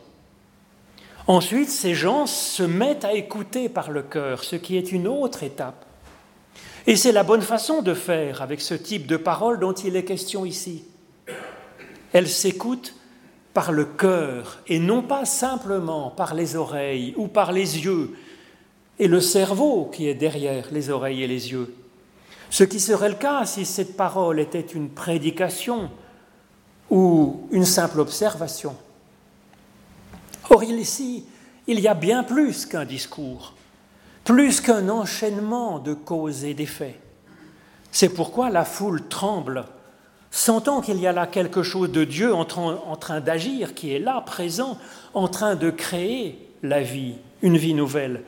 Ensuite, 1.27 1.69
ces 1.69 1.95
gens 1.95 2.27
se 2.27 2.61
mettent 2.61 3.03
à 3.03 3.13
écouter 3.13 3.67
par 3.67 3.89
le 3.89 4.03
cœur, 4.03 4.43
ce 4.43 4.55
qui 4.55 4.77
est 4.77 4.91
une 4.91 5.07
autre 5.07 5.41
étape. 5.41 5.85
Et 6.85 6.95
c'est 6.95 7.11
la 7.11 7.23
bonne 7.23 7.41
façon 7.41 7.81
de 7.81 7.95
faire 7.95 8.43
avec 8.43 8.61
ce 8.61 8.75
type 8.75 9.07
de 9.07 9.17
parole 9.17 9.59
dont 9.59 9.73
il 9.73 9.95
est 9.95 10.05
question 10.05 10.45
ici. 10.45 10.83
Elle 12.13 12.27
s'écoute 12.27 12.93
par 13.55 13.71
le 13.71 13.85
cœur 13.85 14.59
et 14.67 14.77
non 14.77 15.01
pas 15.01 15.25
simplement 15.25 16.11
par 16.11 16.35
les 16.35 16.55
oreilles 16.55 17.15
ou 17.17 17.27
par 17.27 17.51
les 17.51 17.83
yeux 17.83 18.15
et 18.99 19.07
le 19.07 19.19
cerveau 19.19 19.89
qui 19.91 20.07
est 20.07 20.13
derrière 20.13 20.67
les 20.71 20.91
oreilles 20.91 21.23
et 21.23 21.27
les 21.27 21.51
yeux. 21.51 21.73
Ce 22.49 22.63
qui 22.63 22.79
serait 22.79 23.09
le 23.09 23.15
cas 23.15 23.45
si 23.45 23.65
cette 23.65 23.97
parole 23.97 24.39
était 24.39 24.61
une 24.61 24.89
prédication 24.89 25.89
ou 26.89 27.47
une 27.51 27.65
simple 27.65 27.99
observation. 27.99 28.75
Or, 30.49 30.63
ici, 30.63 31.25
il 31.67 31.79
y 31.79 31.87
a 31.87 31.95
bien 31.95 32.23
plus 32.23 32.65
qu'un 32.65 32.85
discours 32.85 33.55
plus 34.25 34.59
qu'un 34.59 34.89
enchaînement 34.89 35.79
de 35.79 35.93
causes 35.93 36.43
et 36.43 36.53
d'effets. 36.53 36.99
C'est 37.91 38.09
pourquoi 38.09 38.49
la 38.49 38.65
foule 38.65 39.07
tremble, 39.07 39.65
sentant 40.31 40.81
qu'il 40.81 40.99
y 40.99 41.07
a 41.07 41.13
là 41.13 41.27
quelque 41.27 41.63
chose 41.63 41.91
de 41.91 42.03
Dieu 42.03 42.33
en 42.33 42.43
train, 42.43 43.21
d'agir, 43.21 43.73
qui 43.73 43.93
est 43.93 43.99
là, 43.99 44.19
présent, 44.25 44.77
en 45.13 45.29
train 45.29 45.55
de 45.55 45.69
créer 45.69 46.49
la 46.63 46.81
vie, 46.81 47.15
une 47.41 47.55
vie 47.55 47.75
nouvelle. 47.75 48.23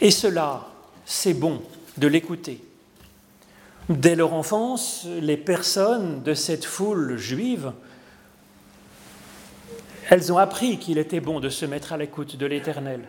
Et 0.00 0.12
cela, 0.12 0.68
c'est 1.04 1.34
bon 1.34 1.60
de 1.98 2.06
l'écouter. 2.06 2.64
Dès 3.88 4.14
leur 4.14 4.32
enfance, 4.32 5.06
les 5.20 5.36
personnes 5.36 6.22
de 6.22 6.34
cette 6.34 6.64
foule 6.64 7.16
juive, 7.16 7.72
elles 10.08 10.32
ont 10.32 10.38
appris 10.38 10.78
qu'il 10.78 10.98
était 10.98 11.20
bon 11.20 11.40
de 11.40 11.48
se 11.48 11.66
mettre 11.66 11.92
à 11.92 11.96
l'écoute 11.96 12.36
de 12.36 12.46
l'Éternel, 12.46 13.00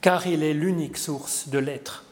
car 0.00 0.26
il 0.26 0.42
est 0.42 0.54
l'unique 0.54 0.96
source 0.96 1.48
de 1.48 1.58
l'être. 1.58 2.04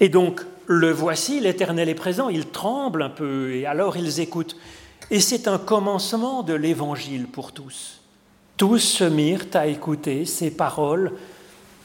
Et 0.00 0.08
donc, 0.08 0.42
le 0.66 0.90
voici, 0.90 1.40
l'Éternel 1.40 1.88
est 1.88 1.94
présent, 1.94 2.28
ils 2.28 2.48
tremblent 2.48 3.02
un 3.02 3.10
peu, 3.10 3.54
et 3.54 3.64
alors 3.64 3.96
ils 3.96 4.20
écoutent. 4.20 4.56
Et 5.10 5.20
c'est 5.20 5.48
un 5.48 5.58
commencement 5.58 6.42
de 6.42 6.52
l'Évangile 6.52 7.26
pour 7.26 7.52
tous. 7.52 8.02
Tous 8.58 8.78
se 8.78 9.04
mirent 9.04 9.46
à 9.54 9.66
écouter 9.66 10.26
ces 10.26 10.50
paroles 10.50 11.12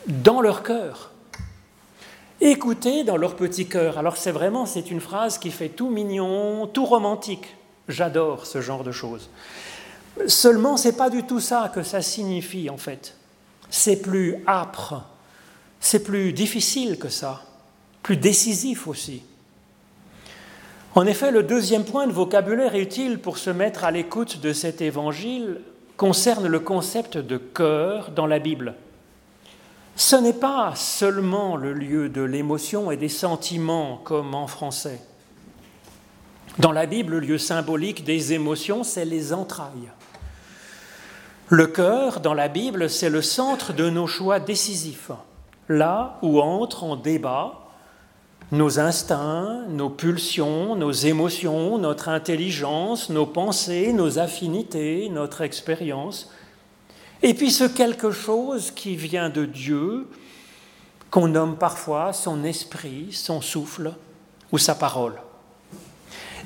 dans 0.08 0.42
leur 0.42 0.62
cœur 0.64 1.13
écouter 2.44 3.04
dans 3.04 3.18
leur 3.18 3.36
petit 3.36 3.68
cœur. 3.68 3.98
Alors 3.98 4.18
c'est 4.18 4.32
vraiment, 4.32 4.66
c'est 4.66 4.92
une 4.92 5.00
phrase 5.00 5.38
qui 5.38 5.52
fait 5.52 5.70
tout 5.70 5.90
mignon, 5.90 6.68
tout 6.68 6.86
romantique. 6.86 7.56
J'adore 7.88 8.46
ce 8.46 8.62
genre 8.62 8.84
de 8.84 8.92
choses. 8.92 9.30
Seulement, 10.28 10.78
c'est 10.78 10.98
pas 10.98 11.10
du 11.10 11.24
tout 11.24 11.40
ça 11.40 11.72
que 11.74 11.84
ça 11.84 12.02
signifie 12.02 12.70
en 12.70 12.78
fait. 12.78 13.16
C'est 13.70 14.02
plus 14.02 14.44
âpre, 14.48 15.04
c'est 15.80 16.04
plus 16.04 16.34
difficile 16.34 17.00
que 17.00 17.10
ça, 17.10 17.42
plus 18.04 18.18
décisif 18.18 18.88
aussi. 18.88 19.24
En 20.96 21.08
effet, 21.08 21.32
le 21.32 21.42
deuxième 21.42 21.86
point 21.86 22.06
de 22.06 22.12
vocabulaire 22.12 22.76
utile 22.76 23.18
pour 23.18 23.40
se 23.40 23.50
mettre 23.50 23.84
à 23.84 23.90
l'écoute 23.90 24.42
de 24.42 24.54
cet 24.54 24.82
évangile 24.82 25.62
concerne 25.98 26.48
le 26.48 26.60
concept 26.60 27.18
de 27.18 27.38
cœur 27.38 28.12
dans 28.12 28.28
la 28.28 28.38
Bible. 28.38 28.76
Ce 29.96 30.16
n'est 30.16 30.34
pas 30.34 30.74
seulement 30.76 31.56
le 31.56 31.74
lieu 31.74 32.10
de 32.10 32.22
l'émotion 32.22 32.90
et 32.90 32.98
des 32.98 33.10
sentiments 33.10 34.02
comme 34.04 34.34
en 34.34 34.48
français. 34.48 35.02
Dans 36.58 36.72
la 36.72 36.86
Bible, 36.86 37.14
le 37.14 37.20
lieu 37.20 37.38
symbolique 37.38 38.04
des 38.04 38.34
émotions, 38.34 38.84
c'est 38.84 39.06
les 39.06 39.34
entrailles. 39.34 39.92
Le 41.50 41.68
cœur, 41.68 42.20
dans 42.20 42.34
la 42.34 42.48
Bible, 42.48 42.90
c'est 42.90 43.10
le 43.10 43.22
centre 43.22 43.74
de 43.74 43.90
nos 43.90 44.08
choix 44.08 44.40
décisifs, 44.40 45.12
là 45.70 46.18
où 46.22 46.42
entrent 46.42 46.84
en 46.84 46.96
débat 46.96 47.60
nos 48.52 48.80
instincts, 48.80 49.64
nos 49.70 49.90
pulsions, 49.90 50.76
nos 50.76 50.92
émotions, 50.92 51.78
notre 51.80 52.10
intelligence, 52.10 53.10
nos 53.10 53.26
pensées, 53.26 53.94
nos 53.94 54.20
affinités, 54.20 55.10
notre 55.10 55.42
expérience, 55.42 56.32
et 57.24 57.34
puis 57.34 57.52
ce 57.52 57.64
quelque 57.64 58.12
chose 58.12 58.70
qui 58.70 58.98
vient 58.98 59.30
de 59.30 59.46
Dieu, 59.46 60.08
qu'on 61.10 61.30
nomme 61.30 61.56
parfois 61.56 62.12
son 62.12 62.44
esprit, 62.44 63.14
son 63.14 63.40
souffle 63.40 63.94
ou 64.52 64.58
sa 64.58 64.76
parole. 64.76 65.20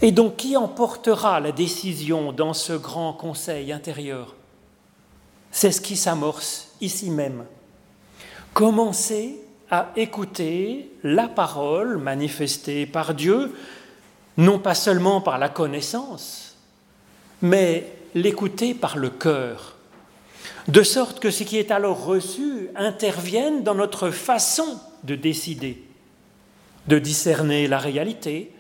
Et 0.04 0.12
donc 0.12 0.38
qui 0.38 0.56
emportera 0.56 1.40
la 1.40 1.52
décision 1.52 2.32
dans 2.32 2.54
ce 2.54 2.74
grand 2.74 3.13
conseil 3.13 3.72
intérieur? 3.72 4.36
C'est 5.50 5.72
ce 5.72 5.82
qui 5.82 5.98
s'amorce 5.98 6.70
ici 6.80 7.10
même. 7.10 7.46
Commencer 8.54 9.42
à 9.72 9.92
écouter 9.96 10.92
la 11.02 11.28
parole 11.28 11.98
manifestée 11.98 12.86
par 12.86 13.16
Dieu, 13.16 13.56
non 14.38 14.60
pas 14.60 14.76
seulement 14.76 15.22
par 15.22 15.40
la 15.40 15.50
connaissance, 15.50 16.56
mais 17.42 17.92
l'écouter 18.13 18.76
par 18.76 18.98
le 18.98 19.10
cœur 19.10 19.77
de 20.68 20.84
sorte 20.84 21.20
que 21.20 21.32
ce 21.32 21.44
qui 21.44 21.58
est 21.58 21.72
alors 21.72 22.06
reçu 22.06 22.70
intervienne 22.76 23.64
dans 23.64 23.76
notre 23.76 24.12
façon 24.12 24.80
de 25.04 25.16
décider, 25.16 25.84
de 26.88 27.00
discerner 27.00 27.68
la 27.68 27.78
réalité, 27.78 28.52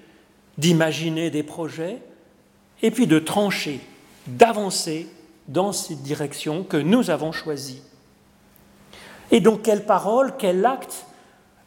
d'imaginer 0.57 1.29
des 1.29 1.43
projets, 1.43 1.97
et 2.81 2.91
puis 2.91 3.07
de 3.07 3.19
trancher, 3.19 3.79
d'avancer 4.27 5.07
dans 5.47 5.71
cette 5.71 6.03
direction 6.03 6.63
que 6.63 6.77
nous 6.77 7.09
avons 7.09 7.31
choisie. 7.31 7.81
Et 9.31 9.41
donc 9.41 9.63
quelle 9.63 9.85
parole, 9.85 10.33
quel 10.37 10.65
acte 10.65 11.05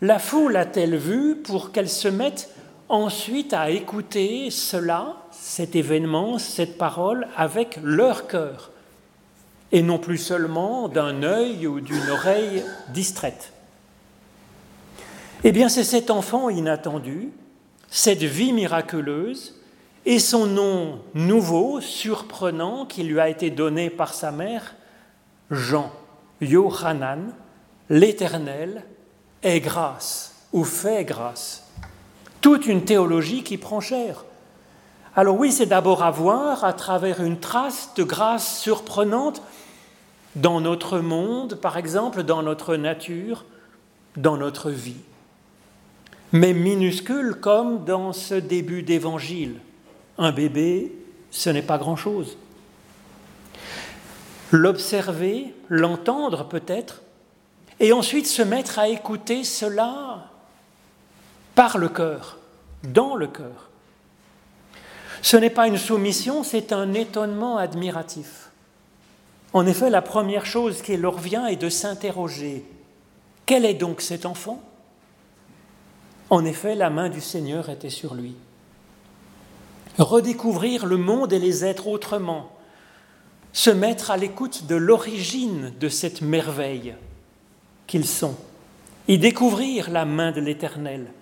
la 0.01 0.19
foule 0.19 0.57
a-t-elle 0.57 0.97
vu 0.97 1.37
pour 1.37 1.73
qu'elle 1.73 1.89
se 1.89 2.09
mette 2.09 2.49
ensuite 2.89 3.53
à 3.53 3.71
écouter 3.71 4.51
cela, 4.51 5.17
cet 5.31 5.77
événement, 5.77 6.39
cette 6.39 6.79
parole, 6.79 7.29
avec 7.37 7.79
leur 7.83 8.27
cœur? 8.27 8.70
Et 9.73 9.83
non 9.83 9.99
plus 9.99 10.19
seulement 10.19 10.89
d'un 10.89 11.23
œil 11.23 11.67
ou 11.67 11.81
d'une 11.81 12.11
oreille 12.11 12.65
distraite. 12.89 13.53
Eh 15.45 15.53
bien, 15.53 15.69
c'est 15.69 15.85
cet 15.85 16.11
enfant 16.11 16.51
inattendu, 16.51 17.31
cette 17.89 18.23
vie 18.23 18.53
miraculeuse, 18.53 19.61
et 20.07 20.19
son 20.19 20.47
nom 20.47 21.01
nouveau, 21.15 21.81
surprenant, 21.81 22.87
qui 22.87 23.03
lui 23.03 23.21
a 23.21 23.29
été 23.29 23.51
donné 23.51 23.91
par 23.91 24.15
sa 24.15 24.33
mère, 24.33 24.75
Jean, 25.51 25.93
Yohanan, 26.41 27.33
l'Éternel, 27.89 28.85
est 29.43 29.61
grâce 29.61 30.47
ou 30.53 30.65
fait 30.65 31.05
grâce. 31.05 31.69
Toute 32.41 32.67
une 32.67 32.85
théologie 32.85 33.43
qui 33.43 33.59
prend 33.59 33.81
cher. 33.81 34.25
Alors 35.17 35.39
oui, 35.39 35.51
c'est 35.51 35.67
d'abord 35.67 36.03
à 36.03 36.11
voir 36.11 36.65
à 36.65 36.73
travers 36.73 37.23
une 37.23 37.41
trace 37.41 37.91
de 37.97 38.05
grâce 38.05 38.61
surprenante 38.61 39.43
dans 40.37 40.61
notre 40.61 41.01
monde, 41.01 41.57
par 41.57 41.77
exemple, 41.77 42.23
dans 42.23 42.43
notre 42.43 42.77
nature, 42.77 43.45
dans 44.17 44.37
notre 44.37 44.71
vie. 44.71 45.01
Mais 46.33 46.53
minuscule 46.53 47.35
comme 47.41 47.85
dans 47.85 48.13
ce 48.13 48.35
début 48.35 48.83
d'évangile. 48.83 49.57
Un 50.17 50.31
bébé, 50.31 50.93
ce 51.33 51.51
n'est 51.51 51.63
pas 51.63 51.79
grand-chose. 51.79 52.37
L'observer, 54.53 55.55
l'entendre 55.69 56.45
peut-être, 56.45 57.03
et 57.81 57.93
ensuite 57.93 58.27
se 58.27 58.43
mettre 58.43 58.79
à 58.79 58.89
écouter 58.89 59.43
cela 59.43 60.29
par 61.57 61.79
le 61.79 61.89
cœur, 61.89 62.39
dans 62.85 63.17
le 63.17 63.27
cœur. 63.27 63.70
Ce 65.23 65.37
n'est 65.37 65.51
pas 65.51 65.67
une 65.67 65.79
soumission, 65.79 66.43
c'est 66.43 66.73
un 66.73 66.95
étonnement 66.95 67.57
admiratif. 67.57 68.51
En 69.53 69.67
effet, 69.67 69.91
la 69.91 70.03
première 70.03 70.47
chose 70.47 70.83
qui 70.83 70.97
leur 70.97 71.19
vient 71.19 71.47
est 71.47 71.57
de 71.57 71.69
s'interroger. 71.69 72.65
Quel 73.47 73.65
est 73.65 73.75
donc 73.75 74.01
cet 74.01 74.27
enfant? 74.27 74.63
En 76.31 76.45
effet, 76.45 76.77
la 76.77 76.91
main 76.91 77.09
du 77.09 77.21
Seigneur 77.21 77.69
était 77.69 77.91
sur 77.91 78.15
lui. 78.15 78.37
Redécouvrir 79.99 80.87
le 80.87 80.97
monde 80.97 81.33
et 81.33 81.41
les 81.41 81.65
êtres 81.65 81.89
autrement, 81.89 82.53
se 83.53 83.71
mettre 83.71 84.13
à 84.13 84.17
l'écoute 84.17 84.67
de 84.67 84.77
l'origine 84.77 85.73
de 85.81 85.89
cette 85.89 86.23
merveille 86.23 86.95
qu'ils 87.89 88.07
sont, 88.07 88.37
y 89.09 89.19
découvrir 89.19 89.91
la 89.91 90.05
main 90.05 90.31
de 90.31 90.41
l'Éternel, 90.41 91.13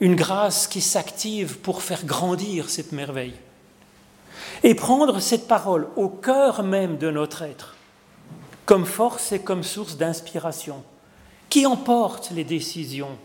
une 0.00 0.16
grâce 0.16 0.66
qui 0.66 0.80
s'active 0.80 1.58
pour 1.58 1.82
faire 1.82 2.06
grandir 2.06 2.70
cette 2.70 2.92
merveille, 2.92 3.34
et 4.62 4.74
prendre 4.74 5.20
cette 5.20 5.48
parole 5.48 5.88
au 5.96 6.08
cœur 6.08 6.62
même 6.62 6.96
de 6.98 7.10
notre 7.10 7.42
être 7.42 7.74
comme 8.66 8.86
force 8.86 9.32
et 9.32 9.40
comme 9.40 9.62
source 9.62 9.96
d'inspiration, 9.96 10.82
qui 11.50 11.66
emporte 11.66 12.30
les 12.30 12.44
décisions 12.44 13.16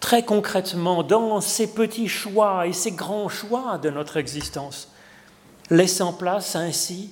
très 0.00 0.24
concrètement 0.24 1.02
dans 1.02 1.40
ces 1.40 1.72
petits 1.72 2.08
choix 2.08 2.66
et 2.66 2.72
ces 2.72 2.90
grands 2.90 3.28
choix 3.28 3.78
de 3.78 3.90
notre 3.90 4.16
existence, 4.16 4.88
laissant 5.70 6.12
place 6.12 6.56
ainsi 6.56 7.10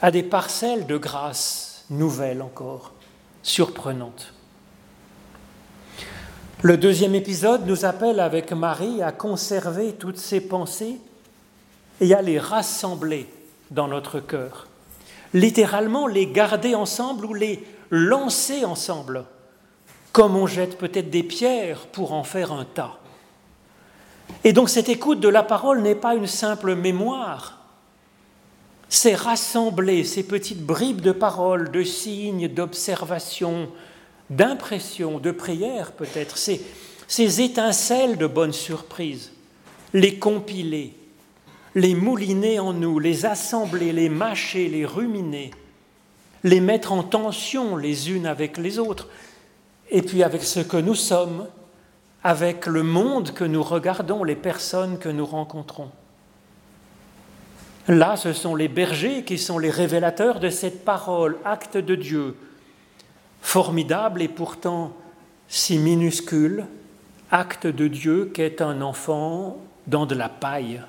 à 0.00 0.10
des 0.10 0.22
parcelles 0.22 0.86
de 0.86 0.96
grâce 0.96 1.84
nouvelles 1.90 2.40
encore, 2.40 2.92
surprenantes. 3.42 4.32
Le 6.62 6.76
deuxième 6.76 7.14
épisode 7.14 7.66
nous 7.66 7.84
appelle 7.84 8.20
avec 8.20 8.52
Marie 8.52 9.02
à 9.02 9.12
conserver 9.12 9.92
toutes 9.92 10.18
ces 10.18 10.40
pensées 10.40 11.00
et 12.00 12.14
à 12.14 12.22
les 12.22 12.38
rassembler 12.38 13.28
dans 13.70 13.88
notre 13.88 14.20
cœur. 14.20 14.66
Littéralement 15.34 16.06
les 16.06 16.26
garder 16.26 16.74
ensemble 16.74 17.26
ou 17.26 17.34
les 17.34 17.64
lancer 17.90 18.64
ensemble, 18.64 19.24
comme 20.12 20.36
on 20.36 20.46
jette 20.46 20.78
peut-être 20.78 21.10
des 21.10 21.22
pierres 21.22 21.86
pour 21.92 22.12
en 22.12 22.24
faire 22.24 22.52
un 22.52 22.64
tas. 22.64 22.98
Et 24.44 24.52
donc 24.52 24.68
cette 24.68 24.88
écoute 24.88 25.20
de 25.20 25.28
la 25.28 25.42
parole 25.42 25.82
n'est 25.82 25.94
pas 25.94 26.14
une 26.14 26.26
simple 26.26 26.74
mémoire, 26.74 27.58
c'est 28.88 29.14
rassembler 29.14 30.04
ces 30.04 30.22
petites 30.22 30.64
bribes 30.64 31.02
de 31.02 31.12
paroles, 31.12 31.70
de 31.70 31.82
signes, 31.82 32.48
d'observations, 32.48 33.68
d'impression, 34.30 35.18
de 35.18 35.30
prière 35.30 35.92
peut-être, 35.92 36.38
ces, 36.38 36.64
ces 37.06 37.40
étincelles 37.42 38.16
de 38.16 38.26
bonne 38.26 38.52
surprise, 38.52 39.32
les 39.92 40.18
compiler, 40.18 40.94
les 41.78 41.94
mouliner 41.94 42.58
en 42.58 42.72
nous, 42.72 42.98
les 42.98 43.24
assembler, 43.24 43.92
les 43.92 44.08
mâcher, 44.08 44.68
les 44.68 44.84
ruminer, 44.84 45.52
les 46.42 46.60
mettre 46.60 46.90
en 46.90 47.04
tension 47.04 47.76
les 47.76 48.10
unes 48.10 48.26
avec 48.26 48.58
les 48.58 48.80
autres, 48.80 49.06
et 49.88 50.02
puis 50.02 50.24
avec 50.24 50.42
ce 50.42 50.58
que 50.58 50.76
nous 50.76 50.96
sommes, 50.96 51.46
avec 52.24 52.66
le 52.66 52.82
monde 52.82 53.30
que 53.30 53.44
nous 53.44 53.62
regardons, 53.62 54.24
les 54.24 54.34
personnes 54.34 54.98
que 54.98 55.08
nous 55.08 55.24
rencontrons. 55.24 55.90
Là, 57.86 58.16
ce 58.16 58.32
sont 58.32 58.56
les 58.56 58.68
bergers 58.68 59.22
qui 59.22 59.38
sont 59.38 59.60
les 59.60 59.70
révélateurs 59.70 60.40
de 60.40 60.50
cette 60.50 60.84
parole, 60.84 61.38
acte 61.44 61.76
de 61.76 61.94
Dieu, 61.94 62.34
formidable 63.40 64.20
et 64.20 64.28
pourtant 64.28 64.92
si 65.46 65.78
minuscule, 65.78 66.66
acte 67.30 67.68
de 67.68 67.86
Dieu 67.86 68.32
qu'est 68.34 68.62
un 68.62 68.82
enfant 68.82 69.58
dans 69.86 70.06
de 70.06 70.16
la 70.16 70.28
paille. 70.28 70.82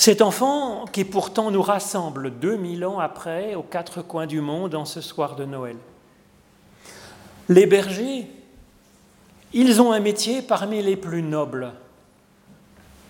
Cet 0.00 0.22
enfant 0.22 0.86
qui 0.90 1.04
pourtant 1.04 1.50
nous 1.50 1.60
rassemble 1.60 2.30
2000 2.30 2.86
ans 2.86 3.00
après 3.00 3.54
aux 3.54 3.62
quatre 3.62 4.00
coins 4.00 4.26
du 4.26 4.40
monde 4.40 4.74
en 4.74 4.86
ce 4.86 5.02
soir 5.02 5.36
de 5.36 5.44
Noël. 5.44 5.76
Les 7.50 7.66
bergers, 7.66 8.26
ils 9.52 9.82
ont 9.82 9.92
un 9.92 10.00
métier 10.00 10.40
parmi 10.40 10.82
les 10.82 10.96
plus 10.96 11.20
nobles, 11.20 11.72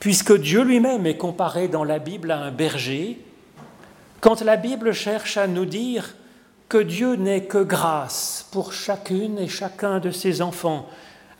puisque 0.00 0.36
Dieu 0.36 0.64
lui-même 0.64 1.06
est 1.06 1.16
comparé 1.16 1.68
dans 1.68 1.84
la 1.84 2.00
Bible 2.00 2.32
à 2.32 2.40
un 2.40 2.50
berger, 2.50 3.24
quand 4.20 4.40
la 4.40 4.56
Bible 4.56 4.92
cherche 4.92 5.36
à 5.36 5.46
nous 5.46 5.66
dire 5.66 6.16
que 6.68 6.78
Dieu 6.78 7.14
n'est 7.14 7.44
que 7.44 7.62
grâce 7.62 8.48
pour 8.50 8.72
chacune 8.72 9.38
et 9.38 9.46
chacun 9.46 10.00
de 10.00 10.10
ses 10.10 10.42
enfants, 10.42 10.88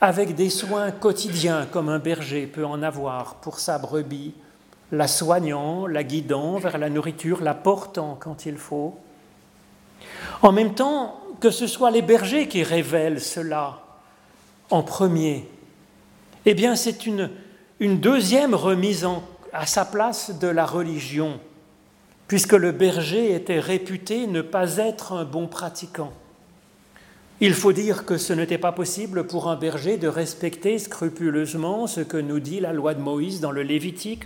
avec 0.00 0.36
des 0.36 0.48
soins 0.48 0.92
quotidiens 0.92 1.66
comme 1.72 1.88
un 1.88 1.98
berger 1.98 2.46
peut 2.46 2.64
en 2.64 2.84
avoir 2.84 3.40
pour 3.40 3.58
sa 3.58 3.78
brebis, 3.78 4.32
la 4.92 5.06
soignant, 5.06 5.86
la 5.86 6.04
guidant 6.04 6.58
vers 6.58 6.78
la 6.78 6.90
nourriture, 6.90 7.42
la 7.42 7.54
portant 7.54 8.16
quand 8.18 8.46
il 8.46 8.56
faut. 8.56 8.98
En 10.42 10.52
même 10.52 10.74
temps, 10.74 11.20
que 11.40 11.50
ce 11.50 11.66
soit 11.66 11.90
les 11.90 12.02
bergers 12.02 12.48
qui 12.48 12.62
révèlent 12.62 13.20
cela 13.20 13.82
en 14.70 14.82
premier, 14.82 15.48
eh 16.46 16.54
bien 16.54 16.76
c'est 16.76 17.06
une, 17.06 17.30
une 17.78 18.00
deuxième 18.00 18.54
remise 18.54 19.06
à 19.52 19.66
sa 19.66 19.84
place 19.84 20.38
de 20.38 20.48
la 20.48 20.66
religion, 20.66 21.40
puisque 22.28 22.52
le 22.52 22.72
berger 22.72 23.34
était 23.34 23.60
réputé 23.60 24.26
ne 24.26 24.42
pas 24.42 24.76
être 24.76 25.12
un 25.12 25.24
bon 25.24 25.46
pratiquant. 25.46 26.12
Il 27.42 27.54
faut 27.54 27.72
dire 27.72 28.04
que 28.04 28.18
ce 28.18 28.34
n'était 28.34 28.58
pas 28.58 28.72
possible 28.72 29.26
pour 29.26 29.48
un 29.48 29.56
berger 29.56 29.96
de 29.96 30.08
respecter 30.08 30.78
scrupuleusement 30.78 31.86
ce 31.86 32.02
que 32.02 32.18
nous 32.18 32.38
dit 32.38 32.60
la 32.60 32.74
loi 32.74 32.92
de 32.92 33.00
Moïse 33.00 33.40
dans 33.40 33.50
le 33.50 33.62
Lévitique, 33.62 34.24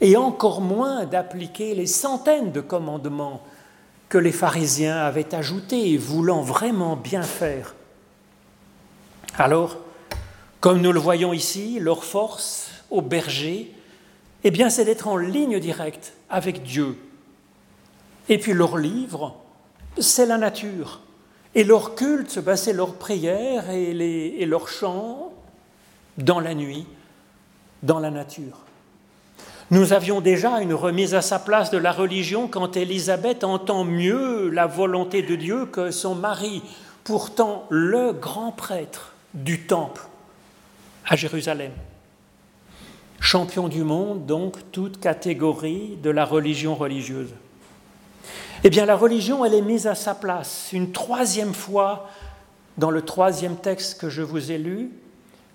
et 0.00 0.16
encore 0.16 0.60
moins 0.60 1.06
d'appliquer 1.06 1.74
les 1.74 1.86
centaines 1.86 2.52
de 2.52 2.60
commandements 2.60 3.42
que 4.08 4.18
les 4.18 4.32
pharisiens 4.32 4.98
avaient 4.98 5.34
ajoutés, 5.34 5.96
voulant 5.96 6.42
vraiment 6.42 6.96
bien 6.96 7.22
faire. 7.22 7.74
Alors, 9.38 9.78
comme 10.60 10.80
nous 10.80 10.92
le 10.92 11.00
voyons 11.00 11.32
ici, 11.32 11.78
leur 11.80 12.04
force 12.04 12.70
au 12.90 13.02
berger, 13.02 13.72
eh 14.44 14.50
bien, 14.50 14.70
c'est 14.70 14.84
d'être 14.84 15.08
en 15.08 15.16
ligne 15.16 15.58
directe 15.58 16.12
avec 16.30 16.62
Dieu. 16.62 16.96
Et 18.28 18.38
puis 18.38 18.52
leur 18.52 18.76
livre, 18.76 19.36
c'est 19.98 20.26
la 20.26 20.38
nature. 20.38 21.00
Et 21.54 21.64
leur 21.64 21.94
culte, 21.94 22.38
ben, 22.38 22.56
c'est 22.56 22.72
leur 22.72 22.94
prière 22.94 23.70
et, 23.70 24.44
leur 24.44 24.68
chant 24.68 25.32
dans 26.18 26.40
la 26.40 26.54
nuit, 26.54 26.86
dans 27.82 27.98
la 27.98 28.10
nature. 28.10 28.65
Nous 29.70 29.92
avions 29.92 30.20
déjà 30.20 30.60
une 30.60 30.74
remise 30.74 31.14
à 31.14 31.22
sa 31.22 31.40
place 31.40 31.70
de 31.70 31.78
la 31.78 31.90
religion 31.90 32.46
quand 32.46 32.76
Élisabeth 32.76 33.42
entend 33.42 33.82
mieux 33.84 34.48
la 34.50 34.66
volonté 34.66 35.22
de 35.22 35.34
Dieu 35.34 35.66
que 35.66 35.90
son 35.90 36.14
mari, 36.14 36.62
pourtant 37.02 37.66
le 37.68 38.12
grand 38.12 38.52
prêtre 38.52 39.12
du 39.34 39.66
temple 39.66 40.02
à 41.04 41.16
Jérusalem. 41.16 41.72
Champion 43.18 43.66
du 43.66 43.82
monde, 43.82 44.24
donc, 44.24 44.56
toute 44.70 45.00
catégorie 45.00 45.98
de 46.00 46.10
la 46.10 46.24
religion 46.24 46.76
religieuse. 46.76 47.30
Eh 48.62 48.70
bien, 48.70 48.86
la 48.86 48.96
religion, 48.96 49.44
elle 49.44 49.54
est 49.54 49.62
mise 49.62 49.88
à 49.88 49.96
sa 49.96 50.14
place 50.14 50.70
une 50.72 50.92
troisième 50.92 51.54
fois 51.54 52.08
dans 52.78 52.90
le 52.90 53.02
troisième 53.02 53.56
texte 53.56 54.00
que 54.00 54.08
je 54.10 54.22
vous 54.22 54.52
ai 54.52 54.58
lu, 54.58 54.90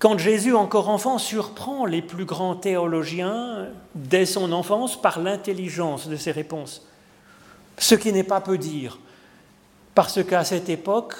quand 0.01 0.17
Jésus, 0.17 0.55
encore 0.55 0.89
enfant, 0.89 1.19
surprend 1.19 1.85
les 1.85 2.01
plus 2.01 2.25
grands 2.25 2.55
théologiens 2.55 3.67
dès 3.93 4.25
son 4.25 4.51
enfance 4.51 4.99
par 4.99 5.19
l'intelligence 5.19 6.07
de 6.07 6.15
ses 6.15 6.31
réponses. 6.31 6.87
Ce 7.77 7.93
qui 7.93 8.11
n'est 8.11 8.23
pas 8.23 8.41
peu 8.41 8.57
dire, 8.57 8.97
parce 9.93 10.23
qu'à 10.23 10.43
cette 10.43 10.69
époque, 10.69 11.13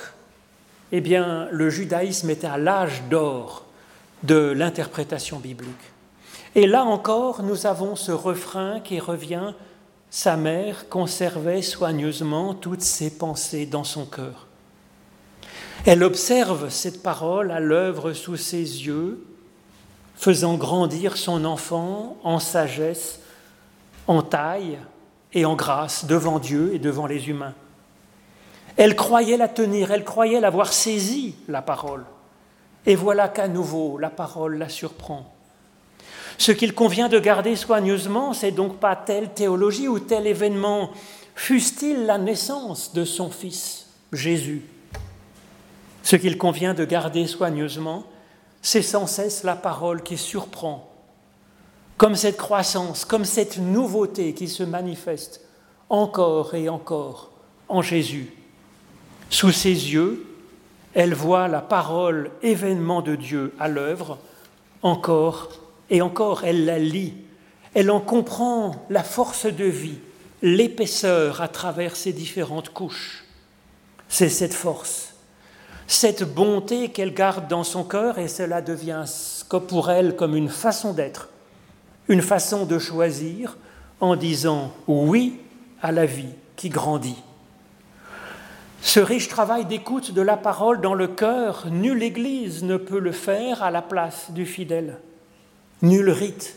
eh 0.92 1.00
le 1.00 1.70
judaïsme 1.70 2.32
était 2.32 2.48
à 2.48 2.58
l'âge 2.58 3.04
d'or 3.08 3.66
de 4.24 4.52
l'interprétation 4.52 5.38
biblique. 5.38 5.92
Et 6.56 6.66
là 6.66 6.84
encore, 6.84 7.44
nous 7.44 7.68
avons 7.68 7.96
ce 7.96 8.12
refrain 8.12 8.80
qui 8.80 9.00
revient 9.00 9.54
sa 10.10 10.38
mère 10.38 10.90
conservait 10.90 11.62
soigneusement 11.62 12.56
toutes 12.56 12.82
ses 12.82 13.16
pensées 13.16 13.68
dans 13.68 13.84
son 13.84 14.06
cœur. 14.06 14.48
Elle 15.84 16.04
observe 16.04 16.70
cette 16.70 17.02
parole 17.02 17.50
à 17.50 17.60
l'œuvre 17.60 18.14
sous 18.14 18.38
ses 18.38 18.86
yeux, 18.86 19.26
faisant 20.16 20.54
grandir 20.54 21.18
son 21.18 21.44
enfant 21.44 22.18
en 22.24 22.38
sagesse, 22.38 23.20
en 24.06 24.22
taille 24.22 24.78
et 25.34 25.44
en 25.44 25.56
grâce 25.56 26.06
devant 26.06 26.38
Dieu 26.38 26.76
et 26.76 26.80
devant 26.80 27.08
les 27.08 27.30
humains. 27.30 27.56
Elle 28.78 28.96
croyait 28.96 29.38
la 29.38 29.48
tenir, 29.48 29.90
elle 29.90 30.04
croyait 30.04 30.40
l'avoir 30.40 30.72
saisie, 30.72 31.36
la 31.48 31.64
parole. 31.64 32.06
Et 32.86 32.96
voilà 32.96 33.28
qu'à 33.28 33.48
nouveau, 33.48 33.98
la 33.98 34.12
parole 34.12 34.60
la 34.60 34.70
surprend. 34.70 35.34
Ce 36.38 36.52
qu'il 36.52 36.76
convient 36.76 37.10
de 37.10 37.20
garder 37.20 37.56
soigneusement, 37.56 38.34
c'est 38.34 38.52
donc 38.52 38.78
pas 38.78 38.96
telle 38.96 39.34
théologie 39.34 39.88
ou 39.88 40.00
tel 40.00 40.28
événement, 40.28 40.92
fût-il 41.34 42.06
la 42.06 42.20
naissance 42.20 42.94
de 42.94 43.04
son 43.04 43.32
Fils, 43.32 43.88
Jésus. 44.14 44.62
Ce 46.04 46.16
qu'il 46.16 46.38
convient 46.38 46.74
de 46.74 46.86
garder 46.86 47.28
soigneusement, 47.28 48.04
c'est 48.62 48.82
sans 48.82 49.08
cesse 49.08 49.44
la 49.44 49.56
parole 49.56 50.04
qui 50.04 50.18
surprend, 50.18 50.90
comme 51.98 52.16
cette 52.16 52.38
croissance, 52.38 53.06
comme 53.06 53.26
cette 53.26 53.58
nouveauté 53.58 54.34
qui 54.34 54.48
se 54.48 54.64
manifeste 54.64 55.42
encore 55.90 56.56
et 56.56 56.70
encore 56.70 57.32
en 57.70 57.82
Jésus. 57.82 58.34
Sous 59.30 59.52
ses 59.52 59.70
yeux, 59.70 60.26
elle 60.94 61.14
voit 61.14 61.48
la 61.48 61.62
parole 61.62 62.32
événement 62.42 63.02
de 63.02 63.16
Dieu 63.16 63.54
à 63.60 63.68
l'œuvre 63.68 64.18
encore 64.82 65.50
et 65.90 66.02
encore, 66.02 66.46
elle 66.46 66.66
la 66.66 66.80
lit, 66.80 67.14
elle 67.74 67.92
en 67.92 68.00
comprend 68.00 68.86
la 68.90 69.04
force 69.04 69.46
de 69.46 69.66
vie, 69.66 70.00
l'épaisseur 70.42 71.42
à 71.42 71.50
travers 71.50 71.96
ses 71.96 72.14
différentes 72.14 72.70
couches. 72.70 73.26
C'est 74.08 74.30
cette 74.30 74.54
force, 74.54 75.11
cette 75.92 76.24
bonté 76.24 76.90
qu'elle 76.90 77.14
garde 77.14 77.48
dans 77.48 77.64
son 77.64 77.84
cœur 77.84 78.18
et 78.18 78.28
cela 78.28 78.62
devient 78.62 79.04
pour 79.60 79.92
elle 79.92 80.16
comme 80.16 80.36
une 80.36 80.50
façon 80.50 80.94
d'être, 80.94 81.30
une 82.08 82.22
façon 82.22 82.66
de 82.66 82.80
choisir 82.80 83.58
en 84.00 84.16
disant 84.16 84.72
oui 84.88 85.40
à 85.82 85.92
la 85.92 86.06
vie 86.06 86.34
qui 86.56 86.70
grandit. 86.70 87.22
Ce 88.82 89.00
riche 89.00 89.28
travail 89.28 89.66
d'écoute 89.66 90.14
de 90.14 90.22
la 90.22 90.38
parole 90.38 90.82
dans 90.82 90.96
le 90.96 91.08
cœur, 91.08 91.68
nulle 91.70 92.02
Église 92.02 92.64
ne 92.64 92.78
peut 92.78 93.00
le 93.00 93.12
faire 93.12 93.62
à 93.62 93.70
la 93.70 93.82
place 93.82 94.32
du 94.32 94.46
fidèle. 94.46 94.98
Nul 95.82 96.10
rite, 96.10 96.56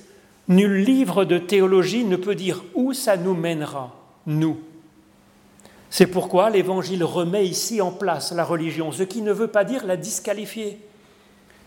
nul 0.48 0.82
livre 0.84 1.24
de 1.24 1.38
théologie 1.38 2.04
ne 2.04 2.16
peut 2.16 2.34
dire 2.34 2.62
où 2.74 2.92
ça 2.92 3.16
nous 3.16 3.34
mènera, 3.34 3.94
nous. 4.26 4.58
C'est 5.94 6.08
pourquoi 6.08 6.50
l'Évangile 6.50 7.04
remet 7.04 7.46
ici 7.46 7.80
en 7.80 7.92
place 7.92 8.32
la 8.32 8.42
religion, 8.42 8.90
ce 8.90 9.04
qui 9.04 9.22
ne 9.22 9.32
veut 9.32 9.46
pas 9.46 9.62
dire 9.62 9.86
la 9.86 9.96
disqualifier. 9.96 10.80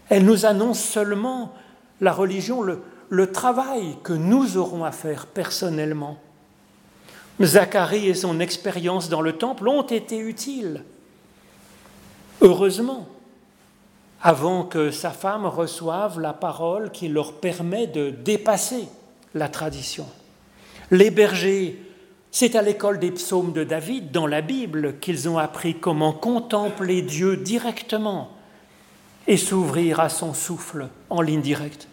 Elle 0.10 0.26
nous 0.26 0.46
annonce 0.46 0.82
seulement 0.82 1.54
la 2.02 2.12
religion, 2.12 2.62
le, 2.62 3.32
travail 3.32 3.96
que 4.04 4.12
nous 4.12 4.58
aurons 4.58 4.84
à 4.84 4.92
faire 4.92 5.28
personnellement. 5.28 6.18
Zacharie 7.42 8.10
et 8.10 8.14
son 8.16 8.42
expérience 8.42 9.08
dans 9.08 9.22
le 9.22 9.32
temple 9.32 9.70
ont 9.70 9.84
été 9.84 10.18
utiles. 10.18 10.84
Heureusement, 12.42 13.08
avant 14.22 14.66
que 14.66 14.92
sa 14.92 15.12
femme 15.12 15.46
reçoive 15.46 16.20
la 16.20 16.34
parole 16.34 16.92
qui 16.92 17.08
leur 17.08 17.32
permet 17.32 17.88
de 17.88 18.10
dépasser 18.10 18.90
la 19.34 19.48
tradition. 19.48 20.06
Les 20.92 21.12
bergers 21.12 21.87
C'est 22.32 22.56
à 22.56 22.62
l'école 22.62 23.00
des 23.00 23.12
psaumes 23.12 23.54
de 23.54 23.64
David, 23.64 24.12
dans 24.12 24.28
la 24.28 24.42
Bible, 24.42 25.00
qu'ils 25.00 25.28
ont 25.30 25.38
appris 25.38 25.76
comment 25.80 26.14
contempler 26.14 27.02
Dieu 27.02 27.38
directement 27.38 28.32
et 29.28 29.38
s'ouvrir 29.38 30.00
à 30.00 30.10
son 30.10 30.34
souffle 30.34 30.90
en 31.10 31.22
ligne 31.22 31.42
directe. 31.42 31.88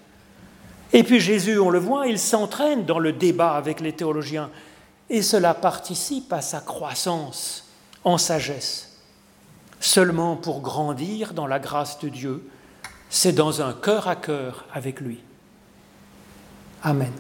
Et 0.92 1.02
puis 1.02 1.18
Jésus, 1.18 1.58
on 1.58 1.70
le 1.70 1.78
voit, 1.78 2.06
il 2.06 2.18
s'entraîne 2.18 2.84
dans 2.84 2.98
le 3.00 3.12
débat 3.12 3.54
avec 3.56 3.80
les 3.80 3.92
théologiens, 3.92 4.50
et 5.10 5.22
cela 5.22 5.54
participe 5.54 6.32
à 6.32 6.40
sa 6.40 6.60
croissance 6.60 7.68
en 8.04 8.18
sagesse. 8.18 8.96
Seulement 9.80 10.36
pour 10.36 10.60
grandir 10.60 11.34
dans 11.34 11.46
la 11.46 11.58
grâce 11.58 11.98
de 11.98 12.08
Dieu, 12.08 12.48
c'est 13.10 13.32
dans 13.32 13.60
un 13.60 13.72
cœur 13.72 14.08
à 14.08 14.16
cœur 14.16 14.66
avec 14.72 15.00
lui. 15.00 15.20
Amen. 16.82 17.12